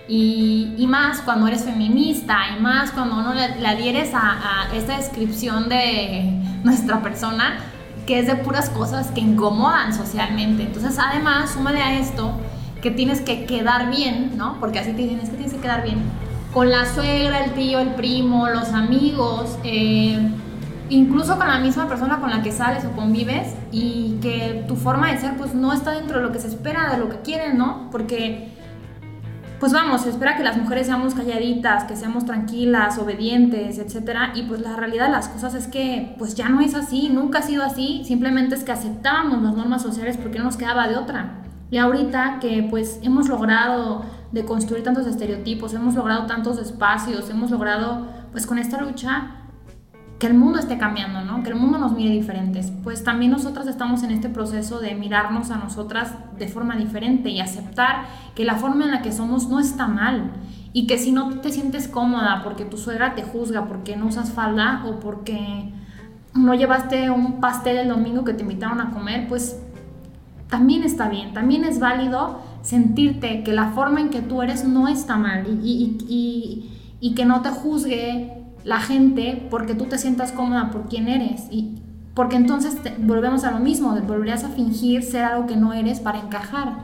Y, 0.09 0.75
y, 0.78 0.87
más 0.87 1.21
cuando 1.21 1.49
eres 1.49 1.64
feminista 1.64 2.38
y 2.57 2.62
más 2.62 2.93
cuando 2.93 3.19
uno 3.19 3.35
le, 3.35 3.61
le 3.61 3.67
adhieres 3.67 4.14
a, 4.14 4.71
a, 4.71 4.75
esta 4.75 4.97
descripción 4.97 5.69
de 5.69 6.40
nuestra 6.64 7.02
persona 7.02 7.59
que 8.09 8.19
es 8.19 8.27
de 8.27 8.37
puras 8.37 8.71
cosas 8.71 9.09
que 9.09 9.21
incomodan 9.21 9.93
socialmente. 9.93 10.62
Entonces 10.62 10.99
además, 10.99 11.50
súmale 11.50 11.83
a 11.83 11.99
esto 11.99 12.33
que 12.81 12.91
tienes 12.91 13.21
que 13.21 13.45
quedar 13.45 13.91
bien, 13.91 14.33
¿no? 14.38 14.57
Porque 14.61 14.79
así 14.79 14.93
te 14.93 15.03
dicen, 15.03 15.21
es 15.21 15.29
que 15.29 15.37
tienes 15.37 15.53
que 15.53 15.61
quedar 15.61 15.83
bien 15.83 15.99
con 16.55 16.71
la 16.71 16.87
suegra, 16.87 17.45
el 17.45 17.53
tío, 17.53 17.79
el 17.81 17.91
primo, 17.91 18.49
los 18.49 18.71
amigos, 18.71 19.59
eh, 19.62 20.19
incluso 20.88 21.37
con 21.37 21.49
la 21.49 21.59
misma 21.59 21.87
persona 21.87 22.19
con 22.19 22.31
la 22.31 22.43
que 22.43 22.50
sales 22.50 22.87
o 22.87 22.93
convives 22.93 23.55
y 23.73 24.17
que 24.23 24.65
tu 24.67 24.77
forma 24.77 25.12
de 25.12 25.19
ser 25.19 25.37
pues 25.37 25.53
no 25.53 25.75
está 25.75 25.91
dentro 25.91 26.17
de 26.17 26.23
lo 26.25 26.33
que 26.33 26.41
se 26.41 26.49
espera, 26.49 26.91
de 26.91 26.97
lo 26.97 27.11
que 27.11 27.19
quieren, 27.19 27.59
¿no? 27.59 27.91
Porque 27.91 28.49
pues 29.61 29.73
vamos, 29.73 30.03
se 30.03 30.11
espera 30.11 30.37
que 30.37 30.45
las 30.45 30.57
mujeres 30.57 30.87
seamos 30.87 31.15
calladitas, 31.15 31.85
que 31.85 31.97
seamos 31.97 32.25
tranquilas, 32.25 32.99
obedientes, 32.99 33.79
etc. 33.79 34.31
Y 34.35 34.45
pues 34.45 34.61
la 34.61 34.77
realidad 34.77 35.07
de 35.07 35.12
las 35.12 35.29
cosas 35.29 35.55
es 35.55 35.67
que 35.67 36.15
pues 36.19 36.35
ya 36.35 36.49
no 36.49 36.61
es 36.61 36.75
así, 36.75 37.09
nunca 37.09 37.41
ha 37.41 37.43
sido 37.43 37.65
así, 37.65 38.03
simplemente 38.05 38.55
es 38.55 38.62
que 38.62 38.73
aceptábamos 38.73 39.43
las 39.43 39.57
normas 39.57 39.83
sociales 39.83 40.17
porque 40.17 40.38
no 40.38 40.45
nos 40.45 40.57
quedaba 40.57 40.87
de 40.87 40.97
otra. 40.97 41.43
Y 41.71 41.79
ahorita 41.79 42.38
que 42.41 42.67
pues 42.71 43.00
hemos 43.03 43.29
logrado 43.29 44.03
de 44.33 44.45
construir 44.45 44.85
tantos 44.85 45.07
estereotipos, 45.07 45.75
hemos 45.75 45.95
logrado 45.95 46.27
tantos 46.27 46.59
espacios, 46.59 47.29
hemos 47.29 47.50
logrado 47.50 48.07
pues 48.31 48.47
con 48.47 48.59
esta 48.59 48.81
lucha 48.81 49.48
que 50.19 50.27
el 50.27 50.35
mundo 50.35 50.59
esté 50.59 50.79
cambiando, 50.79 51.23
¿no? 51.23 51.43
Que 51.43 51.51
el 51.51 51.57
mundo 51.57 51.79
nos 51.79 51.93
mire 51.93 52.11
diferentes. 52.11 52.73
Pues 52.83 53.05
también 53.05 53.31
nosotras 53.31 53.67
estamos 53.67 54.03
en 54.03 54.11
este 54.11 54.29
proceso 54.29 54.81
de 54.81 54.95
mirarnos 54.95 55.51
a 55.51 55.57
nosotras 55.57 56.15
de 56.39 56.49
forma 56.49 56.77
diferente 56.77 57.31
y 57.31 57.41
aceptar 57.41 58.07
que 58.35 58.45
la 58.45 58.57
forma 58.57 58.85
en 58.85 58.91
la 58.91 59.03
que 59.03 59.13
somos 59.13 59.49
no 59.49 59.61
está 59.61 59.87
mal 59.87 60.33
y 60.73 60.87
que 60.87 60.99
si 60.99 61.13
no 61.13 61.41
te 61.41 61.51
sientes 61.51 61.89
cómoda 61.89 62.43
porque 62.43 62.65
tu 62.65 62.77
suegra 62.77 63.15
te 63.15 63.23
juzga 63.23 63.67
porque 63.67 63.97
no 63.97 64.07
usas 64.07 64.33
falda 64.33 64.85
o 64.87 65.01
porque 65.01 65.73
no 66.35 66.55
llevaste 66.55 67.11
un 67.11 67.41
pastel 67.41 67.79
el 67.79 67.89
domingo 67.89 68.25
que 68.25 68.35
te 68.35 68.43
invitaron 68.43 68.81
a 68.81 68.91
comer, 68.91 69.29
pues 69.29 69.61
también 70.49 70.83
está 70.83 71.09
bien, 71.09 71.33
también 71.33 71.65
es 71.65 71.79
válido 71.79 72.41
sentirte 72.63 73.43
que 73.43 73.53
la 73.53 73.71
forma 73.71 74.01
en 74.01 74.11
que 74.11 74.21
tú 74.21 74.43
eres 74.43 74.65
no 74.65 74.89
está 74.89 75.17
mal 75.17 75.47
y, 75.63 76.69
y, 77.01 77.15
que 77.15 77.25
no 77.25 77.43
te 77.43 77.51
juzgue 77.51 78.38
la 78.69 78.81
gente 78.81 79.47
porque 79.51 79.75
tú 79.75 79.87
te 79.87 79.97
sientas 79.97 80.31
cómoda 80.31 80.71
por 80.71 80.89
quien 80.89 81.09
eres 81.09 81.45
y 81.51 81.81
porque 82.13 82.37
entonces 82.37 82.77
volvemos 82.99 83.45
a 83.45 83.51
lo 83.51 83.61
mismo, 83.61 83.99
volverías 84.07 84.45
a 84.45 84.51
fingir 84.51 85.03
ser 85.03 85.25
algo 85.25 85.47
que 85.47 85.57
no 85.57 85.73
eres 85.73 86.01
para 86.01 86.19
encajar. 86.19 86.81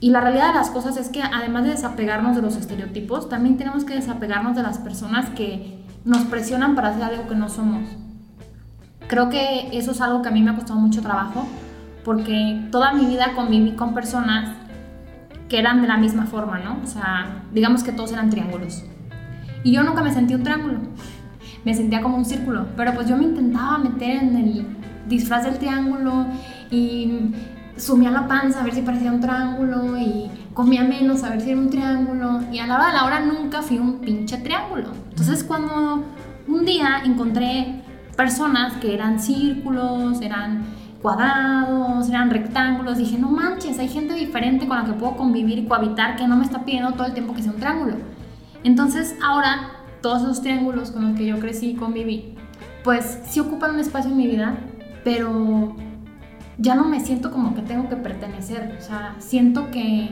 Y 0.00 0.10
la 0.10 0.20
realidad 0.20 0.48
de 0.48 0.54
las 0.54 0.70
cosas 0.70 0.96
es 0.96 1.08
que 1.08 1.22
además 1.22 1.62
de 1.62 1.70
desapegarnos 1.70 2.34
de 2.34 2.42
los 2.42 2.56
estereotipos, 2.56 3.28
también 3.28 3.56
tenemos 3.56 3.84
que 3.84 3.94
desapegarnos 3.94 4.56
de 4.56 4.64
las 4.64 4.78
personas 4.78 5.30
que 5.30 5.84
nos 6.04 6.22
presionan 6.22 6.74
para 6.74 6.88
hacer 6.88 7.04
algo 7.04 7.28
que 7.28 7.36
no 7.36 7.48
somos. 7.48 7.88
Creo 9.06 9.30
que 9.30 9.68
eso 9.78 9.92
es 9.92 10.00
algo 10.00 10.20
que 10.20 10.30
a 10.30 10.32
mí 10.32 10.42
me 10.42 10.50
ha 10.50 10.56
costado 10.56 10.80
mucho 10.80 11.00
trabajo, 11.00 11.46
porque 12.04 12.66
toda 12.72 12.92
mi 12.92 13.04
vida 13.04 13.34
conviví 13.36 13.76
con 13.76 13.94
personas 13.94 14.56
que 15.48 15.60
eran 15.60 15.80
de 15.80 15.86
la 15.86 15.96
misma 15.96 16.26
forma, 16.26 16.58
¿no? 16.58 16.78
O 16.82 16.88
sea, 16.88 17.44
digamos 17.52 17.84
que 17.84 17.92
todos 17.92 18.10
eran 18.10 18.30
triángulos. 18.30 18.82
Y 19.64 19.72
yo 19.72 19.82
nunca 19.82 20.02
me 20.02 20.12
sentí 20.12 20.34
un 20.34 20.42
triángulo, 20.42 20.78
me 21.64 21.74
sentía 21.74 22.00
como 22.00 22.16
un 22.16 22.24
círculo, 22.24 22.66
pero 22.76 22.94
pues 22.94 23.08
yo 23.08 23.16
me 23.16 23.24
intentaba 23.24 23.78
meter 23.78 24.22
en 24.22 24.36
el 24.36 24.66
disfraz 25.08 25.44
del 25.44 25.58
triángulo 25.58 26.26
y 26.70 27.32
sumía 27.76 28.10
la 28.10 28.28
panza 28.28 28.60
a 28.60 28.64
ver 28.64 28.74
si 28.74 28.82
parecía 28.82 29.12
un 29.12 29.20
triángulo 29.20 29.96
y 29.96 30.30
comía 30.54 30.84
menos 30.84 31.22
a 31.22 31.30
ver 31.30 31.40
si 31.40 31.50
era 31.50 31.60
un 31.60 31.70
triángulo 31.70 32.40
y 32.52 32.58
a 32.58 32.66
la 32.66 32.76
hora 32.76 32.86
de 32.88 32.92
la 32.92 33.04
hora 33.04 33.20
nunca 33.20 33.62
fui 33.62 33.78
un 33.78 33.98
pinche 33.98 34.38
triángulo. 34.38 34.88
Entonces 35.10 35.44
cuando 35.44 36.04
un 36.48 36.64
día 36.64 37.02
encontré 37.04 37.82
personas 38.16 38.74
que 38.74 38.94
eran 38.94 39.20
círculos, 39.20 40.20
eran 40.20 40.64
cuadrados, 41.00 42.08
eran 42.08 42.30
rectángulos, 42.30 42.98
dije, 42.98 43.18
no 43.18 43.28
manches, 43.30 43.78
hay 43.78 43.88
gente 43.88 44.14
diferente 44.14 44.68
con 44.68 44.76
la 44.76 44.84
que 44.84 44.92
puedo 44.92 45.16
convivir 45.16 45.58
y 45.58 45.66
cohabitar 45.66 46.16
que 46.16 46.28
no 46.28 46.36
me 46.36 46.44
está 46.44 46.64
pidiendo 46.64 46.92
todo 46.92 47.06
el 47.06 47.12
tiempo 47.12 47.34
que 47.34 47.42
sea 47.42 47.52
un 47.52 47.58
triángulo. 47.58 47.96
Entonces 48.64 49.16
ahora 49.22 49.72
todos 50.00 50.22
esos 50.22 50.42
triángulos 50.42 50.90
con 50.90 51.08
los 51.08 51.18
que 51.18 51.26
yo 51.26 51.38
crecí 51.38 51.70
y 51.70 51.74
conviví, 51.74 52.34
pues 52.84 53.20
sí 53.26 53.40
ocupan 53.40 53.74
un 53.74 53.80
espacio 53.80 54.10
en 54.10 54.16
mi 54.16 54.26
vida, 54.26 54.56
pero 55.04 55.76
ya 56.58 56.74
no 56.74 56.84
me 56.84 57.00
siento 57.00 57.30
como 57.30 57.54
que 57.54 57.62
tengo 57.62 57.88
que 57.88 57.96
pertenecer, 57.96 58.76
o 58.78 58.82
sea, 58.82 59.14
siento 59.18 59.70
que 59.70 60.10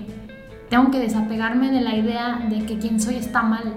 tengo 0.69 0.91
que 0.91 1.01
desapegarme 1.01 1.71
de 1.71 1.81
la 1.81 1.97
idea 1.97 2.47
de 2.49 2.65
que 2.65 2.79
quien 2.79 3.01
soy 3.01 3.17
está 3.17 3.43
mal, 3.43 3.75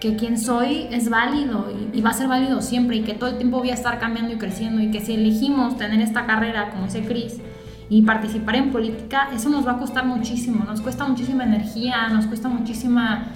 que 0.00 0.14
quien 0.14 0.38
soy 0.38 0.86
es 0.90 1.08
válido 1.08 1.72
y, 1.92 2.00
va 2.02 2.10
a 2.10 2.12
ser 2.12 2.28
válido 2.28 2.60
siempre 2.60 2.98
y 2.98 3.02
que 3.02 3.14
todo 3.14 3.30
el 3.30 3.38
tiempo 3.38 3.58
voy 3.58 3.70
a 3.70 3.74
estar 3.74 3.98
cambiando 3.98 4.32
y 4.32 4.36
creciendo 4.36 4.80
y 4.80 4.90
que 4.90 5.00
si 5.00 5.14
elegimos 5.14 5.76
tener 5.76 6.00
esta 6.00 6.26
carrera 6.26 6.70
como 6.70 6.86
ese 6.86 7.02
Cris 7.02 7.40
y 7.88 8.02
participar 8.02 8.56
en 8.56 8.70
política, 8.70 9.30
eso 9.34 9.48
nos 9.48 9.66
va 9.66 9.72
a 9.72 9.78
costar 9.78 10.04
muchísimo, 10.04 10.64
nos 10.64 10.82
cuesta 10.82 11.06
muchísima 11.06 11.44
energía, 11.44 12.08
nos 12.10 12.26
cuesta 12.26 12.48
muchísima 12.48 13.28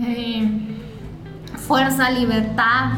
eh, 0.00 0.48
fuerza, 1.56 2.10
libertad, 2.10 2.92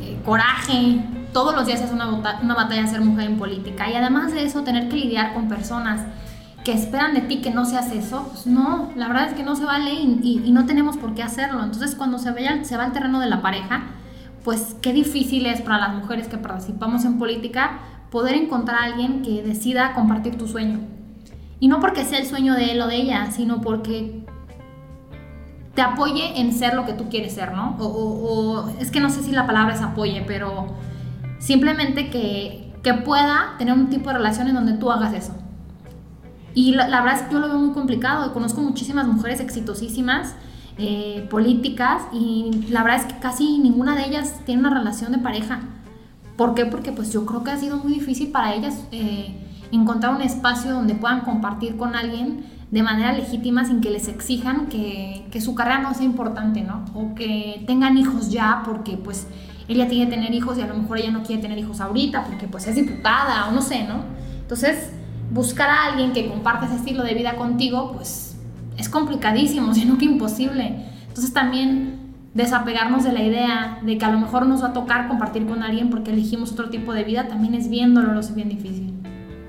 eh, 0.00 0.18
coraje. 0.24 1.00
Todos 1.32 1.54
los 1.54 1.66
días 1.66 1.80
es 1.80 1.92
una, 1.92 2.06
batalla 2.06 2.86
ser 2.86 3.00
mujer 3.00 3.26
en 3.26 3.38
política. 3.38 3.90
Y 3.90 3.94
además 3.94 4.32
de 4.32 4.44
eso, 4.44 4.62
tener 4.62 4.88
que 4.88 4.96
lidiar 4.96 5.34
con 5.34 5.48
personas 5.48 6.00
que 6.64 6.72
esperan 6.72 7.14
de 7.14 7.22
ti 7.22 7.40
que 7.40 7.50
no 7.50 7.64
seas 7.64 7.92
eso, 7.92 8.28
pues 8.30 8.46
no, 8.46 8.90
la 8.94 9.08
verdad 9.08 9.28
es 9.28 9.34
que 9.34 9.42
no 9.42 9.56
se 9.56 9.64
vale 9.64 9.94
y, 9.94 10.42
y, 10.44 10.50
no 10.50 10.66
tenemos 10.66 10.96
por 10.96 11.14
qué 11.14 11.22
hacerlo. 11.22 11.62
Entonces 11.62 11.94
cuando 11.94 12.18
se, 12.18 12.30
vaya, 12.30 12.64
se 12.64 12.76
va 12.76 12.84
al 12.84 12.92
terreno 12.92 13.20
de 13.20 13.30
la 13.30 13.40
pareja, 13.40 13.84
pues 14.44 14.76
qué 14.82 14.92
difícil 14.92 15.46
es 15.46 15.62
para 15.62 15.78
las 15.78 15.94
mujeres 15.94 16.28
que 16.28 16.36
participamos 16.36 17.04
en 17.04 17.18
política 17.18 17.78
poder 18.10 18.34
encontrar 18.34 18.80
a 18.80 18.84
alguien 18.84 19.22
que 19.22 19.42
decida 19.42 19.94
compartir 19.94 20.36
tu 20.36 20.46
sueño. 20.46 20.80
Y 21.60 21.68
no 21.68 21.80
porque 21.80 22.04
sea 22.04 22.18
el 22.18 22.26
sueño 22.26 22.54
de 22.54 22.72
él 22.72 22.80
o 22.80 22.86
de 22.86 22.96
ella, 22.96 23.30
sino 23.30 23.60
porque 23.60 24.24
te 25.78 25.82
apoye 25.82 26.40
en 26.40 26.52
ser 26.52 26.74
lo 26.74 26.84
que 26.84 26.92
tú 26.92 27.08
quieres 27.08 27.34
ser, 27.34 27.52
¿no? 27.52 27.76
O, 27.78 28.68
es 28.80 28.90
que 28.90 28.98
no 28.98 29.10
sé 29.10 29.22
si 29.22 29.30
la 29.30 29.46
palabra 29.46 29.74
es 29.76 29.80
apoye, 29.80 30.24
pero 30.26 30.66
simplemente 31.38 32.10
que, 32.10 32.74
que, 32.82 32.94
pueda 32.94 33.54
tener 33.58 33.74
un 33.74 33.88
tipo 33.88 34.10
de 34.10 34.16
relación 34.16 34.48
en 34.48 34.56
donde 34.56 34.72
tú 34.72 34.90
hagas 34.90 35.14
eso. 35.14 35.36
Y 36.52 36.72
la, 36.72 36.86
verdad 36.88 37.20
es 37.20 37.22
que 37.22 37.34
yo 37.34 37.38
lo 37.38 37.46
veo 37.46 37.60
muy 37.60 37.72
complicado. 37.74 38.32
Conozco 38.32 38.60
muchísimas 38.60 39.06
mujeres 39.06 39.38
exitosísimas, 39.38 40.34
eh, 40.78 41.28
políticas, 41.30 42.02
y 42.12 42.66
la 42.70 42.82
verdad 42.82 43.06
es 43.06 43.14
que 43.14 43.20
casi 43.20 43.60
ninguna 43.60 43.94
de 43.94 44.06
ellas 44.06 44.40
tiene 44.44 44.62
una 44.62 44.76
relación 44.76 45.12
de 45.12 45.18
pareja. 45.18 45.60
¿Por 46.36 46.56
qué? 46.56 46.66
Porque 46.66 46.90
pues 46.90 47.12
yo 47.12 47.24
creo 47.24 47.44
que 47.44 47.52
ha 47.52 47.56
sido 47.56 47.76
muy 47.76 47.92
difícil 47.92 48.32
para 48.32 48.52
ellas 48.52 48.82
eh, 48.90 49.46
encontrar 49.70 50.12
un 50.12 50.22
espacio 50.22 50.72
donde 50.72 50.96
puedan 50.96 51.20
compartir 51.20 51.76
con 51.76 51.94
alguien 51.94 52.57
de 52.70 52.82
manera 52.82 53.12
legítima 53.12 53.64
sin 53.64 53.80
que 53.80 53.90
les 53.90 54.08
exijan 54.08 54.66
que, 54.66 55.24
que, 55.30 55.40
su 55.40 55.54
carrera 55.54 55.78
no 55.78 55.94
sea 55.94 56.04
importante, 56.04 56.62
¿no? 56.62 56.84
O 56.94 57.14
que 57.14 57.64
tengan 57.66 57.96
hijos 57.96 58.30
ya 58.30 58.62
porque 58.64 58.96
pues 58.96 59.26
ella 59.68 59.88
tiene 59.88 60.06
que 60.06 60.16
tener 60.16 60.34
hijos 60.34 60.58
y 60.58 60.62
a 60.62 60.66
lo 60.66 60.74
mejor 60.74 60.98
ella 60.98 61.10
no 61.10 61.22
quiere 61.22 61.40
tener 61.40 61.58
hijos 61.58 61.80
ahorita 61.80 62.24
porque 62.24 62.46
pues 62.46 62.66
es 62.66 62.74
diputada 62.74 63.48
o 63.48 63.52
no 63.52 63.62
sé, 63.62 63.84
¿no? 63.84 64.02
Entonces, 64.40 64.92
buscar 65.30 65.68
a 65.68 65.84
alguien 65.84 66.12
que 66.12 66.26
comparte 66.28 66.66
ese 66.66 66.76
estilo 66.76 67.04
de 67.04 67.14
vida 67.14 67.36
contigo, 67.36 67.92
pues 67.92 68.36
es 68.76 68.88
complicadísimo, 68.88 69.74
sino 69.74 69.98
que 69.98 70.06
imposible. 70.06 70.86
Entonces 71.06 71.32
también 71.32 71.98
desapegarnos 72.34 73.04
de 73.04 73.12
la 73.12 73.22
idea 73.22 73.78
de 73.82 73.98
que 73.98 74.04
a 74.04 74.10
lo 74.10 74.18
mejor 74.20 74.46
nos 74.46 74.62
va 74.62 74.68
a 74.68 74.72
tocar 74.72 75.08
compartir 75.08 75.46
con 75.46 75.62
alguien 75.62 75.90
porque 75.90 76.12
elegimos 76.12 76.52
otro 76.52 76.70
tipo 76.70 76.92
de 76.92 77.04
vida, 77.04 77.28
también 77.28 77.54
es 77.54 77.68
bien 77.68 77.94
doloroso 77.94 78.32
y 78.32 78.36
bien 78.36 78.48
difícil. 78.48 78.94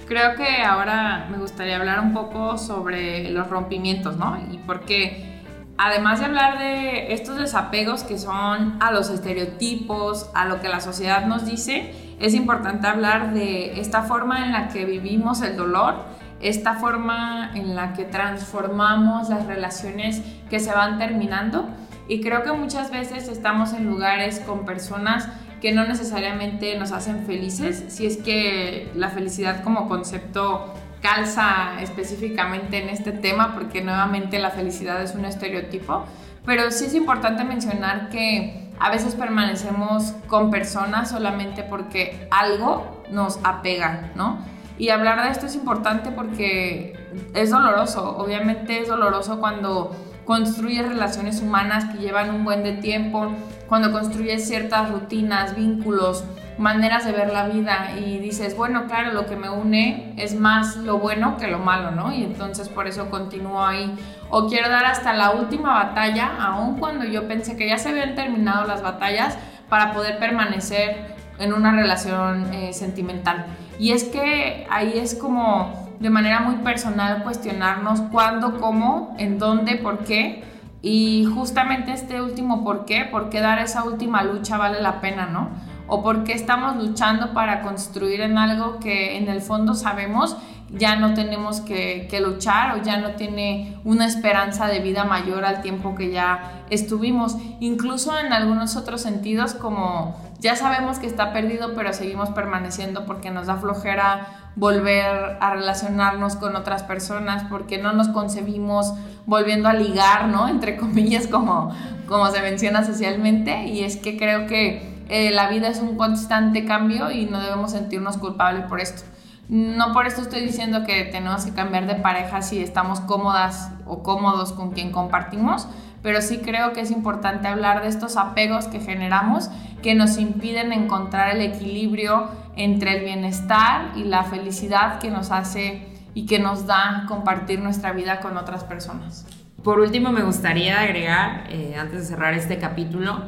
Creo 0.09 0.35
que 0.35 0.63
ahora 0.63 1.27
me 1.29 1.37
gustaría 1.37 1.75
hablar 1.75 1.99
un 1.99 2.13
poco 2.13 2.57
sobre 2.57 3.29
los 3.29 3.47
rompimientos, 3.47 4.17
¿no? 4.17 4.39
Y 4.51 4.57
porque 4.57 5.43
además 5.77 6.17
de 6.17 6.25
hablar 6.25 6.57
de 6.57 7.13
estos 7.13 7.37
desapegos 7.37 8.01
que 8.01 8.17
son 8.17 8.77
a 8.79 8.91
los 8.91 9.11
estereotipos, 9.11 10.31
a 10.33 10.45
lo 10.45 10.61
que 10.61 10.67
la 10.67 10.79
sociedad 10.79 11.27
nos 11.27 11.45
dice, 11.45 11.93
es 12.19 12.33
importante 12.33 12.87
hablar 12.87 13.35
de 13.35 13.79
esta 13.79 14.01
forma 14.01 14.43
en 14.43 14.51
la 14.51 14.69
que 14.69 14.83
vivimos 14.83 15.43
el 15.43 15.55
dolor, 15.55 16.05
esta 16.41 16.73
forma 16.73 17.51
en 17.53 17.75
la 17.75 17.93
que 17.93 18.03
transformamos 18.03 19.29
las 19.29 19.45
relaciones 19.45 20.23
que 20.49 20.59
se 20.59 20.71
van 20.71 20.97
terminando. 20.97 21.69
Y 22.07 22.21
creo 22.21 22.41
que 22.41 22.51
muchas 22.51 22.89
veces 22.89 23.27
estamos 23.27 23.73
en 23.73 23.85
lugares 23.85 24.39
con 24.39 24.65
personas 24.65 25.29
que 25.61 25.71
no 25.71 25.85
necesariamente 25.85 26.77
nos 26.77 26.91
hacen 26.91 27.25
felices, 27.25 27.83
si 27.89 28.05
es 28.05 28.17
que 28.17 28.91
la 28.95 29.09
felicidad 29.09 29.63
como 29.63 29.87
concepto 29.87 30.73
calza 31.01 31.81
específicamente 31.81 32.81
en 32.81 32.89
este 32.89 33.11
tema, 33.11 33.53
porque 33.53 33.81
nuevamente 33.81 34.39
la 34.39 34.51
felicidad 34.51 35.01
es 35.01 35.15
un 35.15 35.25
estereotipo, 35.25 36.05
pero 36.45 36.71
sí 36.71 36.85
es 36.85 36.95
importante 36.95 37.43
mencionar 37.43 38.09
que 38.09 38.69
a 38.79 38.89
veces 38.89 39.15
permanecemos 39.15 40.13
con 40.27 40.49
personas 40.49 41.09
solamente 41.09 41.63
porque 41.63 42.27
algo 42.31 43.03
nos 43.11 43.39
apega, 43.43 44.11
¿no? 44.15 44.39
Y 44.77 44.89
hablar 44.89 45.23
de 45.23 45.31
esto 45.31 45.45
es 45.45 45.55
importante 45.55 46.11
porque 46.11 46.93
es 47.33 47.49
doloroso, 47.49 48.17
obviamente 48.17 48.79
es 48.79 48.87
doloroso 48.87 49.39
cuando 49.39 49.93
construyes 50.29 50.87
relaciones 50.87 51.41
humanas 51.41 51.85
que 51.85 51.97
llevan 51.97 52.29
un 52.29 52.45
buen 52.45 52.61
de 52.61 52.73
tiempo, 52.73 53.31
cuando 53.67 53.91
construyes 53.91 54.47
ciertas 54.47 54.91
rutinas, 54.91 55.55
vínculos, 55.55 56.23
maneras 56.59 57.03
de 57.03 57.13
ver 57.13 57.33
la 57.33 57.47
vida 57.47 57.93
y 57.99 58.19
dices, 58.19 58.55
bueno, 58.55 58.85
claro, 58.85 59.11
lo 59.11 59.25
que 59.25 59.35
me 59.35 59.49
une 59.49 60.13
es 60.17 60.39
más 60.39 60.75
lo 60.75 60.99
bueno 60.99 61.35
que 61.37 61.47
lo 61.47 61.57
malo, 61.57 61.89
¿no? 61.89 62.13
Y 62.13 62.23
entonces 62.23 62.69
por 62.69 62.85
eso 62.85 63.09
continúo 63.09 63.65
ahí. 63.65 63.91
O 64.29 64.47
quiero 64.47 64.69
dar 64.69 64.85
hasta 64.85 65.13
la 65.13 65.31
última 65.31 65.73
batalla, 65.73 66.29
aun 66.39 66.77
cuando 66.77 67.05
yo 67.05 67.27
pensé 67.27 67.57
que 67.57 67.67
ya 67.67 67.79
se 67.79 67.89
habían 67.89 68.13
terminado 68.13 68.67
las 68.67 68.83
batallas, 68.83 69.35
para 69.67 69.93
poder 69.93 70.19
permanecer 70.19 71.15
en 71.39 71.53
una 71.53 71.71
relación 71.71 72.53
eh, 72.53 72.71
sentimental. 72.73 73.47
Y 73.79 73.93
es 73.93 74.03
que 74.03 74.67
ahí 74.69 74.93
es 74.95 75.15
como 75.15 75.88
de 75.99 76.09
manera 76.09 76.39
muy 76.39 76.55
personal 76.57 77.23
cuestionarnos 77.23 78.01
cuándo, 78.11 78.59
cómo, 78.59 79.15
en 79.17 79.37
dónde, 79.37 79.75
por 79.75 79.99
qué. 80.05 80.43
Y 80.81 81.25
justamente 81.33 81.91
este 81.91 82.21
último 82.21 82.63
por 82.63 82.85
qué, 82.85 83.03
por 83.03 83.29
qué 83.29 83.41
dar 83.41 83.59
esa 83.59 83.83
última 83.83 84.23
lucha 84.23 84.57
vale 84.57 84.81
la 84.81 85.01
pena, 85.01 85.25
¿no? 85.25 85.49
O 85.87 86.01
por 86.01 86.23
qué 86.23 86.33
estamos 86.33 86.77
luchando 86.77 87.33
para 87.33 87.61
construir 87.61 88.21
en 88.21 88.37
algo 88.37 88.79
que 88.79 89.17
en 89.17 89.27
el 89.27 89.41
fondo 89.41 89.73
sabemos 89.73 90.37
ya 90.71 90.95
no 90.95 91.13
tenemos 91.13 91.61
que, 91.61 92.07
luchar 92.21 92.77
o 92.77 92.83
ya 92.83 92.97
no 92.97 93.11
tiene 93.11 93.77
una 93.83 94.05
esperanza 94.05 94.67
de 94.67 94.79
vida 94.79 95.03
mayor 95.03 95.45
al 95.45 95.61
tiempo 95.61 95.95
que 95.95 96.11
ya 96.11 96.63
estuvimos. 96.69 97.37
Incluso 97.59 98.17
en 98.19 98.33
algunos 98.33 98.75
otros 98.75 99.01
sentidos 99.01 99.53
como 99.53 100.15
ya 100.39 100.55
sabemos 100.55 100.99
que 100.99 101.07
está 101.07 101.33
perdido 101.33 101.73
pero 101.75 101.91
seguimos 101.93 102.29
permaneciendo 102.29 103.05
porque 103.05 103.31
nos 103.31 103.47
da 103.47 103.55
flojera 103.55 104.48
volver 104.55 105.37
a 105.39 105.53
relacionarnos 105.53 106.35
con 106.35 106.55
otras 106.55 106.83
personas, 106.83 107.43
porque 107.49 107.77
no 107.77 107.93
nos 107.93 108.09
concebimos 108.09 108.93
volviendo 109.25 109.69
a 109.69 109.73
ligar, 109.73 110.27
¿no? 110.27 110.47
Entre 110.47 110.75
comillas, 110.77 111.27
como, 111.27 111.73
como 112.07 112.27
se 112.27 112.41
menciona 112.41 112.83
socialmente. 112.83 113.65
Y 113.67 113.83
es 113.83 113.97
que 113.97 114.17
creo 114.17 114.47
que 114.47 115.05
eh, 115.09 115.31
la 115.31 115.49
vida 115.49 115.67
es 115.69 115.79
un 115.79 115.97
constante 115.97 116.65
cambio 116.65 117.11
y 117.11 117.25
no 117.25 117.39
debemos 117.39 117.71
sentirnos 117.71 118.17
culpables 118.17 118.65
por 118.65 118.79
esto. 118.79 119.03
No 119.49 119.93
por 119.93 120.05
esto 120.05 120.21
estoy 120.21 120.41
diciendo 120.41 120.83
que 120.85 121.05
tenemos 121.05 121.43
que 121.43 121.51
cambiar 121.51 121.87
de 121.87 121.95
pareja 121.95 122.43
si 122.43 122.61
estamos 122.61 122.99
cómodas 123.01 123.71
o 123.87 124.03
cómodos 124.03 124.53
con 124.53 124.71
quien 124.71 124.91
compartimos, 124.91 125.67
pero 126.03 126.21
sí 126.21 126.37
creo 126.37 126.73
que 126.73 126.81
es 126.81 126.91
importante 126.91 127.47
hablar 127.47 127.81
de 127.81 127.87
estos 127.87 128.17
apegos 128.17 128.67
que 128.67 128.79
generamos 128.79 129.49
que 129.81 129.95
nos 129.95 130.17
impiden 130.17 130.73
encontrar 130.73 131.35
el 131.35 131.41
equilibrio 131.41 132.29
entre 132.55 132.97
el 132.97 133.05
bienestar 133.05 133.91
y 133.95 134.03
la 134.03 134.23
felicidad 134.23 134.99
que 134.99 135.09
nos 135.09 135.31
hace 135.31 135.87
y 136.13 136.25
que 136.25 136.39
nos 136.39 136.65
da 136.65 137.05
compartir 137.07 137.59
nuestra 137.59 137.93
vida 137.93 138.19
con 138.19 138.37
otras 138.37 138.63
personas. 138.63 139.25
Por 139.63 139.79
último, 139.79 140.11
me 140.11 140.23
gustaría 140.23 140.81
agregar, 140.81 141.45
eh, 141.49 141.75
antes 141.77 141.99
de 141.99 142.05
cerrar 142.05 142.33
este 142.33 142.57
capítulo, 142.57 143.23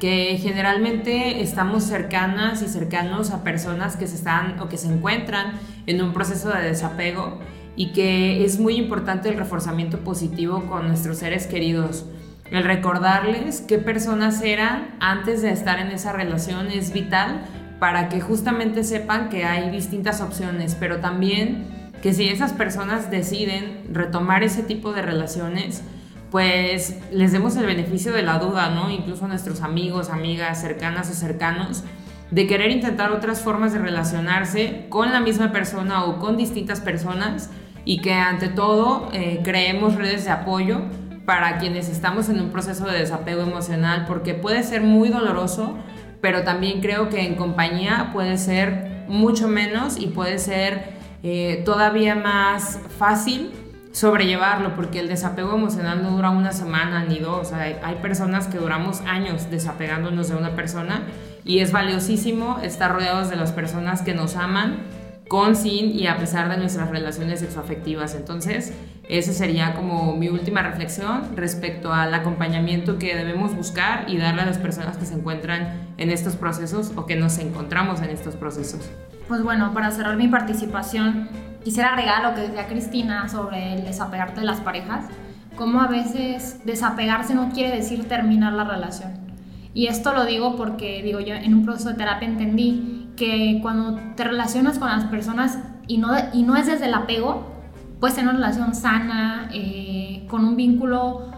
que 0.00 0.38
generalmente 0.40 1.42
estamos 1.42 1.84
cercanas 1.84 2.62
y 2.62 2.68
cercanos 2.68 3.30
a 3.30 3.42
personas 3.42 3.96
que 3.96 4.06
se 4.06 4.16
están 4.16 4.60
o 4.60 4.68
que 4.68 4.76
se 4.76 4.88
encuentran 4.88 5.52
en 5.86 6.02
un 6.02 6.12
proceso 6.12 6.50
de 6.50 6.62
desapego 6.62 7.40
y 7.74 7.92
que 7.92 8.44
es 8.44 8.58
muy 8.60 8.76
importante 8.76 9.28
el 9.28 9.36
reforzamiento 9.36 9.98
positivo 9.98 10.66
con 10.66 10.86
nuestros 10.88 11.18
seres 11.18 11.46
queridos. 11.46 12.04
El 12.50 12.64
recordarles 12.64 13.60
qué 13.60 13.78
personas 13.78 14.42
eran 14.42 14.94
antes 15.00 15.42
de 15.42 15.50
estar 15.50 15.78
en 15.78 15.88
esa 15.88 16.12
relación 16.12 16.68
es 16.70 16.92
vital 16.92 17.42
para 17.78 18.08
que 18.08 18.20
justamente 18.20 18.84
sepan 18.84 19.28
que 19.28 19.44
hay 19.44 19.70
distintas 19.70 20.20
opciones, 20.20 20.74
pero 20.74 20.98
también 20.98 21.66
que 22.02 22.12
si 22.12 22.28
esas 22.28 22.52
personas 22.52 23.10
deciden 23.10 23.84
retomar 23.92 24.42
ese 24.42 24.62
tipo 24.62 24.92
de 24.92 25.02
relaciones, 25.02 25.82
pues 26.30 26.98
les 27.12 27.32
demos 27.32 27.56
el 27.56 27.66
beneficio 27.66 28.12
de 28.12 28.22
la 28.22 28.38
duda, 28.38 28.70
¿no? 28.70 28.90
Incluso 28.90 29.26
a 29.26 29.28
nuestros 29.28 29.62
amigos, 29.62 30.10
amigas, 30.10 30.60
cercanas 30.60 31.10
o 31.10 31.14
cercanos, 31.14 31.84
de 32.30 32.46
querer 32.46 32.70
intentar 32.70 33.12
otras 33.12 33.40
formas 33.40 33.72
de 33.72 33.78
relacionarse 33.78 34.86
con 34.88 35.12
la 35.12 35.20
misma 35.20 35.52
persona 35.52 36.04
o 36.04 36.18
con 36.18 36.36
distintas 36.36 36.80
personas 36.80 37.50
y 37.84 38.00
que 38.00 38.12
ante 38.12 38.48
todo 38.48 39.08
eh, 39.12 39.40
creemos 39.42 39.94
redes 39.94 40.24
de 40.24 40.30
apoyo 40.30 40.82
para 41.28 41.58
quienes 41.58 41.90
estamos 41.90 42.30
en 42.30 42.40
un 42.40 42.48
proceso 42.48 42.86
de 42.86 43.00
desapego 43.00 43.42
emocional, 43.42 44.06
porque 44.08 44.32
puede 44.32 44.62
ser 44.62 44.80
muy 44.80 45.10
doloroso, 45.10 45.76
pero 46.22 46.42
también 46.42 46.80
creo 46.80 47.10
que 47.10 47.26
en 47.26 47.34
compañía 47.34 48.12
puede 48.14 48.38
ser 48.38 49.04
mucho 49.08 49.46
menos 49.46 49.98
y 49.98 50.06
puede 50.06 50.38
ser 50.38 50.94
eh, 51.22 51.60
todavía 51.66 52.14
más 52.14 52.80
fácil 52.98 53.50
sobrellevarlo, 53.92 54.74
porque 54.74 55.00
el 55.00 55.08
desapego 55.08 55.54
emocional 55.54 56.02
no 56.02 56.12
dura 56.12 56.30
una 56.30 56.52
semana 56.52 57.04
ni 57.04 57.18
dos, 57.18 57.52
hay, 57.52 57.96
personas 58.00 58.46
que 58.46 58.56
duramos 58.56 59.02
años 59.02 59.50
desapegándonos 59.50 60.30
de 60.30 60.36
una 60.36 60.56
persona 60.56 61.02
y 61.44 61.58
es 61.58 61.72
valiosísimo 61.72 62.58
estar 62.62 62.90
rodeados 62.90 63.28
de 63.28 63.36
las 63.36 63.52
personas 63.52 64.00
que 64.00 64.14
nos 64.14 64.34
aman 64.36 64.78
con, 65.28 65.56
sin 65.56 65.90
y 65.90 66.06
a 66.06 66.16
pesar 66.16 66.48
de 66.48 66.56
nuestras 66.56 66.88
relaciones 66.88 67.40
sexoafectivas. 67.40 68.14
Entonces, 68.14 68.72
esa 69.08 69.32
sería 69.32 69.74
como 69.74 70.14
mi 70.16 70.28
última 70.28 70.62
reflexión 70.62 71.34
respecto 71.34 71.94
al 71.94 72.12
acompañamiento 72.12 72.98
que 72.98 73.16
debemos 73.16 73.56
buscar 73.56 74.04
y 74.08 74.18
darle 74.18 74.42
a 74.42 74.46
las 74.46 74.58
personas 74.58 74.98
que 74.98 75.06
se 75.06 75.14
encuentran 75.14 75.88
en 75.96 76.10
estos 76.10 76.36
procesos 76.36 76.92
o 76.94 77.06
que 77.06 77.16
nos 77.16 77.38
encontramos 77.38 78.02
en 78.02 78.10
estos 78.10 78.36
procesos. 78.36 78.90
Pues 79.26 79.42
bueno, 79.42 79.72
para 79.72 79.90
cerrar 79.90 80.16
mi 80.16 80.28
participación, 80.28 81.28
quisiera 81.64 81.90
agregar 81.90 82.22
lo 82.22 82.34
que 82.34 82.48
decía 82.48 82.66
Cristina 82.66 83.28
sobre 83.30 83.74
el 83.74 83.84
desapegarte 83.84 84.40
de 84.40 84.46
las 84.46 84.60
parejas, 84.60 85.06
como 85.56 85.80
a 85.80 85.88
veces 85.88 86.60
desapegarse 86.66 87.34
no 87.34 87.50
quiere 87.50 87.74
decir 87.74 88.06
terminar 88.08 88.52
la 88.52 88.64
relación. 88.64 89.12
Y 89.72 89.86
esto 89.86 90.12
lo 90.12 90.26
digo 90.26 90.56
porque, 90.56 91.02
digo, 91.02 91.20
yo 91.20 91.34
en 91.34 91.54
un 91.54 91.64
proceso 91.64 91.90
de 91.90 91.94
terapia 91.94 92.28
entendí 92.28 93.08
que 93.16 93.58
cuando 93.62 93.98
te 94.16 94.24
relacionas 94.24 94.78
con 94.78 94.88
las 94.88 95.04
personas 95.04 95.58
y 95.86 95.98
no, 95.98 96.10
y 96.32 96.42
no 96.42 96.56
es 96.56 96.66
desde 96.66 96.86
el 96.86 96.94
apego, 96.94 97.57
puedes 98.00 98.16
tener 98.16 98.30
una 98.30 98.38
relación 98.38 98.74
sana, 98.74 99.50
eh, 99.52 100.26
con 100.28 100.44
un 100.44 100.56
vínculo 100.56 101.30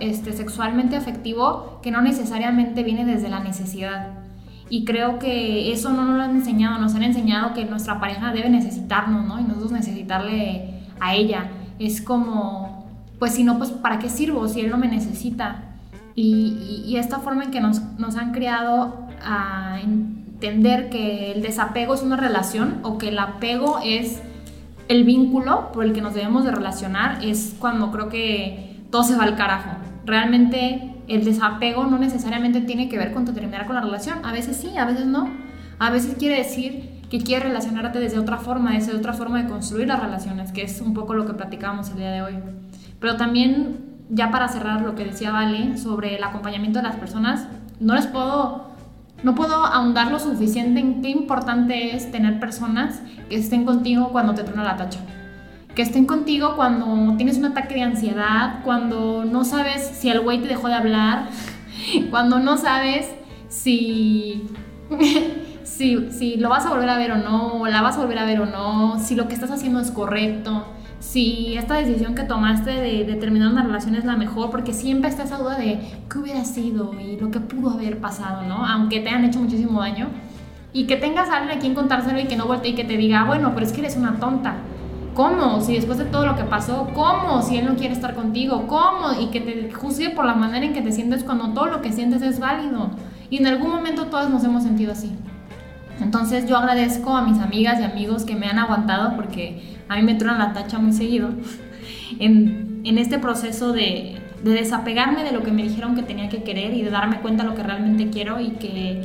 este, 0.00 0.32
sexualmente 0.32 0.96
afectivo 0.96 1.80
que 1.82 1.90
no 1.90 2.02
necesariamente 2.02 2.82
viene 2.82 3.04
desde 3.04 3.28
la 3.28 3.40
necesidad. 3.40 4.10
Y 4.68 4.84
creo 4.84 5.18
que 5.18 5.72
eso 5.72 5.90
no 5.90 6.04
nos 6.04 6.16
lo 6.16 6.22
han 6.22 6.36
enseñado, 6.36 6.78
nos 6.78 6.94
han 6.94 7.02
enseñado 7.02 7.54
que 7.54 7.64
nuestra 7.64 8.00
pareja 8.00 8.32
debe 8.32 8.50
necesitarnos, 8.50 9.26
¿no? 9.26 9.38
Y 9.38 9.44
nosotros 9.44 9.72
necesitarle 9.72 10.82
a 11.00 11.14
ella. 11.14 11.50
Es 11.78 12.00
como, 12.00 12.86
pues 13.18 13.34
si 13.34 13.44
no, 13.44 13.58
pues 13.58 13.70
¿para 13.70 13.98
qué 13.98 14.08
sirvo 14.08 14.48
si 14.48 14.60
él 14.60 14.70
no 14.70 14.78
me 14.78 14.88
necesita? 14.88 15.76
Y, 16.14 16.84
y, 16.86 16.96
esta 16.96 17.18
forma 17.18 17.44
en 17.44 17.50
que 17.50 17.60
nos, 17.60 17.82
nos 17.98 18.16
han 18.16 18.32
creado 18.32 19.08
a 19.24 19.80
entender 19.82 20.88
que 20.88 21.32
el 21.32 21.42
desapego 21.42 21.94
es 21.94 22.02
una 22.02 22.16
relación 22.16 22.78
o 22.84 22.98
que 22.98 23.08
el 23.08 23.18
apego 23.18 23.80
es 23.82 24.22
el 24.88 25.04
vínculo 25.04 25.72
por 25.72 25.84
el 25.84 25.92
que 25.92 26.00
nos 26.00 26.14
debemos 26.14 26.44
de 26.44 26.50
relacionar, 26.50 27.24
es 27.24 27.56
cuando 27.58 27.90
creo 27.90 28.08
que 28.08 28.84
todo 28.90 29.02
se 29.02 29.16
va 29.16 29.24
al 29.24 29.36
carajo. 29.36 29.70
Realmente 30.04 30.94
el 31.08 31.24
desapego 31.24 31.84
no 31.84 31.98
necesariamente 31.98 32.60
tiene 32.60 32.88
que 32.88 32.98
ver 32.98 33.12
con 33.12 33.24
terminar 33.24 33.66
con 33.66 33.74
la 33.74 33.80
relación. 33.80 34.24
A 34.24 34.32
veces 34.32 34.56
sí, 34.56 34.76
a 34.76 34.84
veces 34.84 35.06
no. 35.06 35.30
A 35.78 35.90
veces 35.90 36.16
quiere 36.18 36.36
decir 36.36 37.02
que 37.10 37.18
quieres 37.18 37.48
relacionarte 37.48 38.00
desde 38.00 38.18
otra 38.18 38.38
forma, 38.38 38.72
desde 38.72 38.94
otra 38.94 39.12
forma 39.12 39.42
de 39.42 39.48
construir 39.48 39.88
las 39.88 40.00
relaciones, 40.00 40.52
que 40.52 40.62
es 40.62 40.80
un 40.80 40.94
poco 40.94 41.14
lo 41.14 41.26
que 41.26 41.34
platicábamos 41.34 41.90
el 41.90 41.98
día 41.98 42.10
de 42.10 42.22
hoy. 42.22 42.34
Pero 43.00 43.16
también, 43.16 43.96
ya 44.10 44.30
para 44.30 44.48
cerrar 44.48 44.82
lo 44.82 44.94
que 44.94 45.04
decía 45.04 45.30
Vale 45.30 45.76
sobre 45.76 46.16
el 46.16 46.24
acompañamiento 46.24 46.78
de 46.78 46.84
las 46.84 46.96
personas, 46.96 47.46
no 47.80 47.94
les 47.94 48.06
puedo 48.06 48.73
no 49.24 49.34
puedo 49.34 49.64
ahondar 49.64 50.12
lo 50.12 50.20
suficiente 50.20 50.80
en 50.80 51.00
qué 51.00 51.08
importante 51.08 51.96
es 51.96 52.12
tener 52.12 52.38
personas 52.38 53.00
que 53.30 53.36
estén 53.36 53.64
contigo 53.64 54.10
cuando 54.12 54.34
te 54.34 54.44
truena 54.44 54.62
la 54.62 54.76
tacha. 54.76 55.00
Que 55.74 55.80
estén 55.80 56.04
contigo 56.04 56.54
cuando 56.56 57.16
tienes 57.16 57.38
un 57.38 57.46
ataque 57.46 57.74
de 57.74 57.82
ansiedad, 57.82 58.60
cuando 58.62 59.24
no 59.24 59.44
sabes 59.44 59.82
si 59.82 60.10
el 60.10 60.20
güey 60.20 60.42
te 60.42 60.48
dejó 60.48 60.68
de 60.68 60.74
hablar, 60.74 61.28
cuando 62.10 62.38
no 62.38 62.58
sabes 62.58 63.08
si, 63.48 64.46
si, 65.64 66.10
si 66.12 66.36
lo 66.36 66.50
vas 66.50 66.66
a 66.66 66.68
volver 66.68 66.90
a 66.90 66.98
ver 66.98 67.12
o 67.12 67.16
no, 67.16 67.54
o 67.54 67.66
la 67.66 67.80
vas 67.80 67.96
a 67.96 68.02
volver 68.02 68.18
a 68.18 68.26
ver 68.26 68.40
o 68.42 68.46
no, 68.46 69.00
si 69.00 69.14
lo 69.14 69.26
que 69.26 69.34
estás 69.34 69.50
haciendo 69.50 69.80
es 69.80 69.90
correcto. 69.90 70.66
Si 71.00 71.56
esta 71.56 71.74
decisión 71.74 72.14
que 72.14 72.22
tomaste 72.22 72.70
de, 72.70 73.04
de, 73.04 73.14
terminar 73.16 73.52
una 73.52 73.62
relación 73.62 73.94
es 73.94 74.04
la 74.04 74.16
mejor, 74.16 74.50
porque 74.50 74.72
siempre 74.72 75.10
está 75.10 75.24
esa 75.24 75.38
duda 75.38 75.56
de 75.56 75.80
qué 76.10 76.18
hubiera 76.18 76.44
sido 76.44 76.98
y 76.98 77.18
lo 77.18 77.30
que 77.30 77.40
pudo 77.40 77.70
haber 77.70 77.98
pasado, 77.98 78.42
¿no? 78.42 78.66
Aunque 78.66 79.00
te 79.00 79.10
han 79.10 79.24
hecho 79.24 79.40
muchísimo 79.40 79.80
daño. 79.80 80.08
Y 80.72 80.86
que 80.86 80.96
tengas 80.96 81.28
a 81.28 81.36
alguien 81.36 81.56
a 81.56 81.60
quien 81.60 81.74
contárselo 81.74 82.18
y 82.18 82.24
que 82.24 82.36
no 82.36 82.46
voltee 82.46 82.72
y 82.72 82.74
que 82.74 82.84
te 82.84 82.96
diga, 82.96 83.20
ah, 83.20 83.24
bueno, 83.24 83.52
pero 83.54 83.64
es 83.64 83.72
que 83.72 83.80
eres 83.80 83.96
una 83.96 84.18
tonta. 84.18 84.56
¿Cómo? 85.14 85.60
Si 85.60 85.74
después 85.74 85.98
de 85.98 86.06
todo 86.06 86.26
lo 86.26 86.34
que 86.34 86.42
pasó, 86.42 86.90
¿cómo? 86.92 87.40
Si 87.42 87.56
él 87.56 87.66
no 87.66 87.76
quiere 87.76 87.94
estar 87.94 88.16
contigo, 88.16 88.66
¿cómo? 88.66 89.12
Y 89.20 89.26
que 89.26 89.40
te 89.40 89.72
juzgue 89.72 90.10
por 90.10 90.24
la 90.24 90.34
manera 90.34 90.66
en 90.66 90.72
que 90.72 90.82
te 90.82 90.90
sientes 90.90 91.22
cuando 91.22 91.50
todo 91.50 91.66
lo 91.66 91.80
que 91.80 91.92
sientes 91.92 92.20
es 92.22 92.40
válido. 92.40 92.90
Y 93.30 93.38
en 93.38 93.46
algún 93.46 93.70
momento 93.70 94.06
todas 94.06 94.28
nos 94.28 94.42
hemos 94.42 94.64
sentido 94.64 94.90
así. 94.90 95.12
Entonces 96.00 96.48
yo 96.48 96.56
agradezco 96.56 97.16
a 97.16 97.22
mis 97.22 97.38
amigas 97.38 97.78
y 97.80 97.84
amigos 97.84 98.24
que 98.24 98.34
me 98.34 98.48
han 98.48 98.58
aguantado 98.58 99.14
porque 99.14 99.73
a 99.88 99.96
mí 99.96 100.02
me 100.02 100.14
truenan 100.14 100.38
la 100.38 100.52
tacha 100.52 100.78
muy 100.78 100.92
seguido 100.92 101.30
en, 102.18 102.80
en 102.84 102.98
este 102.98 103.18
proceso 103.18 103.72
de, 103.72 104.16
de, 104.42 104.50
desapegarme 104.52 105.24
de 105.24 105.32
lo 105.32 105.42
que 105.42 105.50
me 105.50 105.62
dijeron 105.62 105.94
que 105.94 106.02
tenía 106.02 106.28
que 106.28 106.42
querer 106.42 106.74
y 106.74 106.82
de 106.82 106.90
darme 106.90 107.20
cuenta 107.20 107.42
de 107.42 107.50
lo 107.50 107.54
que 107.54 107.62
realmente 107.62 108.10
quiero 108.10 108.40
y 108.40 108.50
que, 108.52 109.02